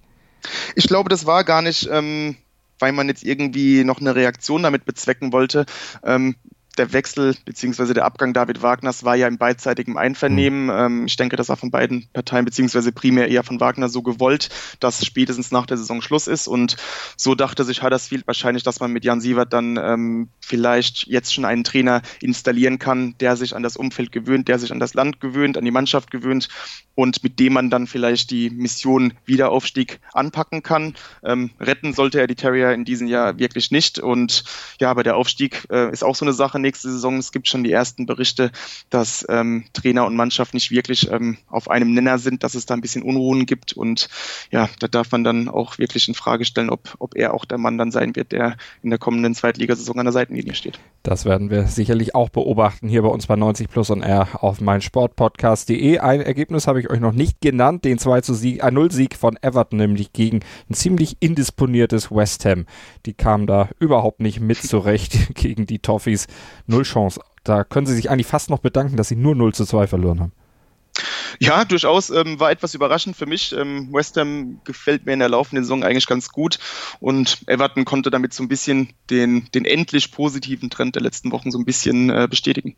Ich 0.75 0.87
glaube, 0.87 1.09
das 1.09 1.25
war 1.25 1.43
gar 1.43 1.61
nicht, 1.61 1.87
ähm, 1.91 2.35
weil 2.79 2.91
man 2.91 3.07
jetzt 3.07 3.23
irgendwie 3.23 3.83
noch 3.83 3.99
eine 3.99 4.15
Reaktion 4.15 4.63
damit 4.63 4.85
bezwecken 4.85 5.31
wollte. 5.31 5.65
Ähm, 6.03 6.35
der 6.77 6.93
Wechsel 6.93 7.35
bzw. 7.45 7.93
der 7.93 8.05
Abgang 8.05 8.33
David 8.33 8.61
Wagners 8.61 9.03
war 9.03 9.15
ja 9.15 9.27
im 9.27 9.37
beidseitigen 9.37 9.97
Einvernehmen. 9.97 10.65
Mhm. 10.65 10.71
Ähm, 10.71 11.05
ich 11.05 11.15
denke, 11.17 11.35
das 11.35 11.49
war 11.49 11.57
von 11.57 11.71
beiden 11.71 12.07
Parteien 12.13 12.45
bzw. 12.45 12.91
primär 12.91 13.27
eher 13.27 13.43
von 13.43 13.59
Wagner 13.59 13.89
so 13.89 14.01
gewollt, 14.01 14.49
dass 14.79 15.05
spätestens 15.05 15.51
nach 15.51 15.65
der 15.65 15.77
Saison 15.77 16.01
Schluss 16.01 16.27
ist. 16.27 16.47
Und 16.47 16.77
so 17.17 17.35
dachte 17.35 17.63
sich 17.63 17.83
Huddersfield 17.83 18.25
wahrscheinlich, 18.27 18.63
dass 18.63 18.79
man 18.79 18.91
mit 18.91 19.03
Jan 19.03 19.21
Sievert 19.21 19.53
dann 19.53 19.77
ähm, 19.77 20.29
vielleicht 20.39 21.07
jetzt 21.07 21.33
schon 21.33 21.45
einen 21.45 21.63
Trainer 21.63 22.01
installieren 22.21 22.79
kann, 22.79 23.15
der 23.19 23.35
sich 23.35 23.55
an 23.55 23.63
das 23.63 23.77
Umfeld 23.77 24.11
gewöhnt, 24.11 24.47
der 24.47 24.59
sich 24.59 24.71
an 24.71 24.79
das 24.79 24.93
Land 24.93 25.19
gewöhnt, 25.19 25.57
an 25.57 25.65
die 25.65 25.71
Mannschaft 25.71 26.11
gewöhnt 26.11 26.47
und 26.95 27.23
mit 27.23 27.39
dem 27.39 27.53
man 27.53 27.69
dann 27.69 27.87
vielleicht 27.87 28.31
die 28.31 28.49
Mission 28.49 29.13
Wiederaufstieg 29.25 29.99
anpacken 30.13 30.61
kann. 30.61 30.95
Ähm, 31.23 31.51
retten 31.59 31.93
sollte 31.93 32.19
er 32.19 32.27
die 32.27 32.35
Terrier 32.35 32.73
in 32.73 32.85
diesem 32.85 33.07
Jahr 33.07 33.39
wirklich 33.39 33.71
nicht. 33.71 33.99
Und 33.99 34.43
ja, 34.79 34.91
aber 34.91 35.03
der 35.03 35.15
Aufstieg 35.15 35.67
äh, 35.71 35.91
ist 35.91 36.03
auch 36.03 36.15
so 36.15 36.25
eine 36.25 36.33
Sache 36.33 36.59
nächste 36.59 36.91
Saison. 36.91 37.17
Es 37.17 37.31
gibt 37.31 37.47
schon 37.47 37.63
die 37.63 37.71
ersten 37.71 38.05
Berichte, 38.05 38.51
dass 38.89 39.25
ähm, 39.29 39.65
Trainer 39.73 40.05
und 40.05 40.15
Mannschaft 40.15 40.53
nicht 40.53 40.71
wirklich 40.71 41.09
ähm, 41.11 41.37
auf 41.47 41.69
einem 41.69 41.93
Nenner 41.93 42.17
sind, 42.17 42.43
dass 42.43 42.55
es 42.55 42.65
da 42.65 42.73
ein 42.73 42.81
bisschen 42.81 43.03
Unruhen 43.03 43.45
gibt. 43.45 43.73
Und 43.73 44.09
ja, 44.51 44.69
da 44.79 44.87
darf 44.87 45.11
man 45.11 45.23
dann 45.23 45.47
auch 45.47 45.77
wirklich 45.77 46.07
in 46.07 46.13
Frage 46.13 46.45
stellen, 46.45 46.69
ob, 46.69 46.95
ob 46.99 47.15
er 47.15 47.33
auch 47.33 47.45
der 47.45 47.57
Mann 47.57 47.77
dann 47.77 47.91
sein 47.91 48.15
wird, 48.15 48.31
der 48.31 48.57
in 48.83 48.89
der 48.89 48.99
kommenden 48.99 49.33
Zweitligasaison 49.33 49.97
an 49.99 50.05
der 50.05 50.13
Seitenlinie 50.13 50.53
steht. 50.53 50.79
Das 51.03 51.25
werden 51.25 51.49
wir 51.49 51.67
sicherlich 51.67 52.13
auch 52.13 52.29
beobachten 52.29 52.87
hier 52.87 53.01
bei 53.01 53.07
uns 53.07 53.27
bei 53.27 53.35
90 53.35 53.69
Plus 53.69 53.89
und 53.89 54.03
R 54.03 54.43
auf 54.43 54.61
meinsportpodcast.de. 54.61 55.99
Ein 55.99 56.21
Ergebnis 56.21 56.67
habe 56.67 56.79
ich 56.79 56.80
euch 56.89 56.99
noch 56.99 57.13
nicht 57.13 57.41
genannt, 57.41 57.85
den 57.85 57.97
2 57.97 58.21
zu 58.21 58.33
Sieg, 58.33 58.63
0 58.63 58.91
Sieg 58.91 59.15
von 59.15 59.37
Everton, 59.41 59.77
nämlich 59.77 60.13
gegen 60.13 60.41
ein 60.69 60.73
ziemlich 60.73 61.17
indisponiertes 61.19 62.11
West 62.11 62.45
Ham. 62.45 62.65
Die 63.05 63.13
kamen 63.13 63.47
da 63.47 63.69
überhaupt 63.79 64.19
nicht 64.19 64.39
mit 64.39 64.57
zurecht 64.61 65.33
gegen 65.35 65.65
die 65.65 65.79
Toffees. 65.79 66.27
Null 66.67 66.83
Chance. 66.83 67.21
Da 67.43 67.63
können 67.63 67.87
sie 67.87 67.95
sich 67.95 68.09
eigentlich 68.09 68.27
fast 68.27 68.49
noch 68.49 68.59
bedanken, 68.59 68.97
dass 68.97 69.07
sie 69.07 69.15
nur 69.15 69.35
0 69.35 69.53
zu 69.53 69.65
2 69.65 69.87
verloren 69.87 70.19
haben. 70.19 70.31
Ja, 71.39 71.65
durchaus 71.65 72.09
ähm, 72.09 72.39
war 72.39 72.51
etwas 72.51 72.73
überraschend 72.73 73.15
für 73.15 73.25
mich. 73.25 73.53
Ähm, 73.53 73.91
West 73.91 74.17
Ham 74.17 74.59
gefällt 74.63 75.05
mir 75.05 75.13
in 75.13 75.19
der 75.19 75.29
laufenden 75.29 75.63
Saison 75.63 75.83
eigentlich 75.83 76.07
ganz 76.07 76.29
gut 76.29 76.59
und 76.99 77.39
Everton 77.47 77.85
konnte 77.85 78.11
damit 78.11 78.33
so 78.33 78.43
ein 78.43 78.47
bisschen 78.47 78.89
den, 79.09 79.47
den 79.53 79.65
endlich 79.65 80.11
positiven 80.11 80.69
Trend 80.69 80.95
der 80.95 81.01
letzten 81.01 81.31
Wochen 81.31 81.51
so 81.51 81.57
ein 81.57 81.65
bisschen 81.65 82.09
äh, 82.09 82.27
bestätigen. 82.29 82.75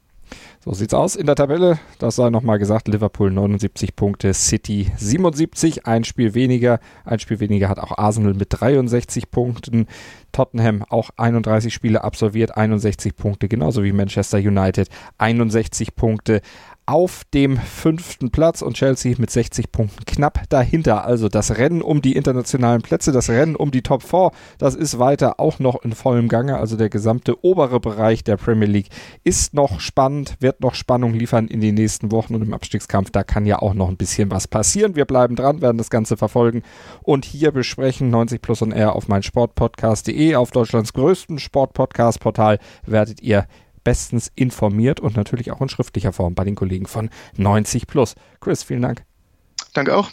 So 0.64 0.74
sieht's 0.74 0.94
aus 0.94 1.16
in 1.16 1.26
der 1.26 1.36
Tabelle. 1.36 1.80
Das 2.00 2.16
sei 2.16 2.30
nochmal 2.30 2.60
gesagt. 2.60 2.88
Liverpool 2.88 3.32
79 3.32 3.96
Punkte, 3.96 4.34
City 4.34 4.92
77, 4.96 5.86
ein 5.86 6.04
Spiel 6.04 6.34
weniger. 6.34 6.80
Ein 7.04 7.20
Spiel 7.20 7.40
weniger 7.40 7.70
hat 7.70 7.80
auch 7.80 7.98
Arsenal 7.98 8.34
mit 8.34 8.48
63 8.52 9.30
Punkten. 9.30 9.88
Tottenham 10.32 10.84
auch 10.90 11.12
31 11.18 11.74
Spiele 11.74 12.04
absolviert, 12.04 12.58
61 12.58 13.16
Punkte, 13.16 13.48
genauso 13.48 13.84
wie 13.84 13.92
Manchester 13.92 14.40
United 14.40 14.90
61 15.18 15.96
Punkte 15.96 16.42
auf 16.86 17.24
dem 17.34 17.58
fünften 17.58 18.30
Platz 18.30 18.62
und 18.62 18.76
Chelsea 18.76 19.16
mit 19.18 19.32
60 19.32 19.72
Punkten 19.72 20.04
knapp 20.06 20.44
dahinter. 20.50 21.06
Also 21.06 21.30
das 21.30 21.58
Rennen 21.58 21.82
um 21.82 22.02
die 22.02 22.16
internationalen 22.16 22.82
Plätze, 22.82 23.12
das 23.12 23.30
Rennen 23.30 23.56
um 23.56 23.72
die 23.72 23.82
Top 23.82 24.04
4, 24.04 24.32
das 24.58 24.76
ist 24.76 25.00
weiter 25.00 25.40
auch 25.40 25.60
noch 25.60 25.82
in 25.84 25.94
vollem 25.94 26.28
Gange. 26.28 26.58
Also 26.58 26.76
der 26.76 26.90
gesamte 26.90 27.44
obere 27.44 27.80
Bereich 27.80 28.24
der 28.24 28.38
Premier 28.38 28.68
League 28.68 28.90
ist 29.24 29.54
noch 29.54 29.80
spannend, 29.80 30.36
wird 30.40 30.60
noch 30.60 30.76
Spannung 30.76 31.14
liefern 31.14 31.48
in 31.48 31.62
den 31.62 31.76
nächsten 31.76 32.12
Wochen 32.12 32.36
und 32.36 32.42
im 32.42 32.54
Abstiegskampf. 32.54 33.12
Da 33.12 33.24
kann 33.24 33.46
ja 33.46 33.60
auch 33.60 33.74
noch 33.74 33.90
ein 33.90 33.98
bisschen 33.98 34.30
was 34.30 34.48
passieren. 34.48 34.96
Wir 34.96 35.06
bleiben 35.06 35.36
dran, 35.36 35.62
werden 35.62 35.78
das 35.78 35.90
Ganze 35.90 36.18
verfolgen 36.18 36.64
und 37.02 37.24
hier 37.24 37.52
besprechen 37.52 38.10
90 38.10 38.42
Plus 38.42 38.62
und 38.62 38.74
R 38.74 38.96
auf 38.96 39.08
mein 39.08 39.24
Sportpodcast.de. 39.24 40.36
Auf 40.36 40.52
Deutschlands 40.52 40.92
größten 40.94 41.40
Sportpodcast-Portal 41.40 42.60
werdet 42.86 43.22
ihr 43.22 43.48
bestens 43.84 44.32
informiert 44.36 45.00
und 45.00 45.16
natürlich 45.16 45.52
auch 45.52 45.62
in 45.62 45.70
schriftlicher 45.70 46.14
Form 46.14 46.36
bei 46.36 46.44
den 46.44 46.56
Kollegen 46.56 46.86
von 46.86 47.10
90 47.38 47.88
Plus. 47.88 48.16
Chris, 48.40 48.64
vielen 48.64 48.82
Dank. 48.82 49.04
Danke 49.74 49.96
auch. 49.96 50.10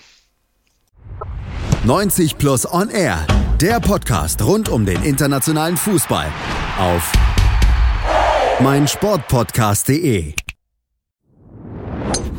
90 1.85 2.38
Plus 2.38 2.70
On 2.70 2.90
Air, 2.90 3.26
der 3.61 3.80
Podcast 3.80 4.42
rund 4.42 4.68
um 4.68 4.85
den 4.85 5.02
internationalen 5.02 5.76
Fußball 5.76 6.30
auf 6.78 7.12
meinsportpodcast.de. 8.61 10.35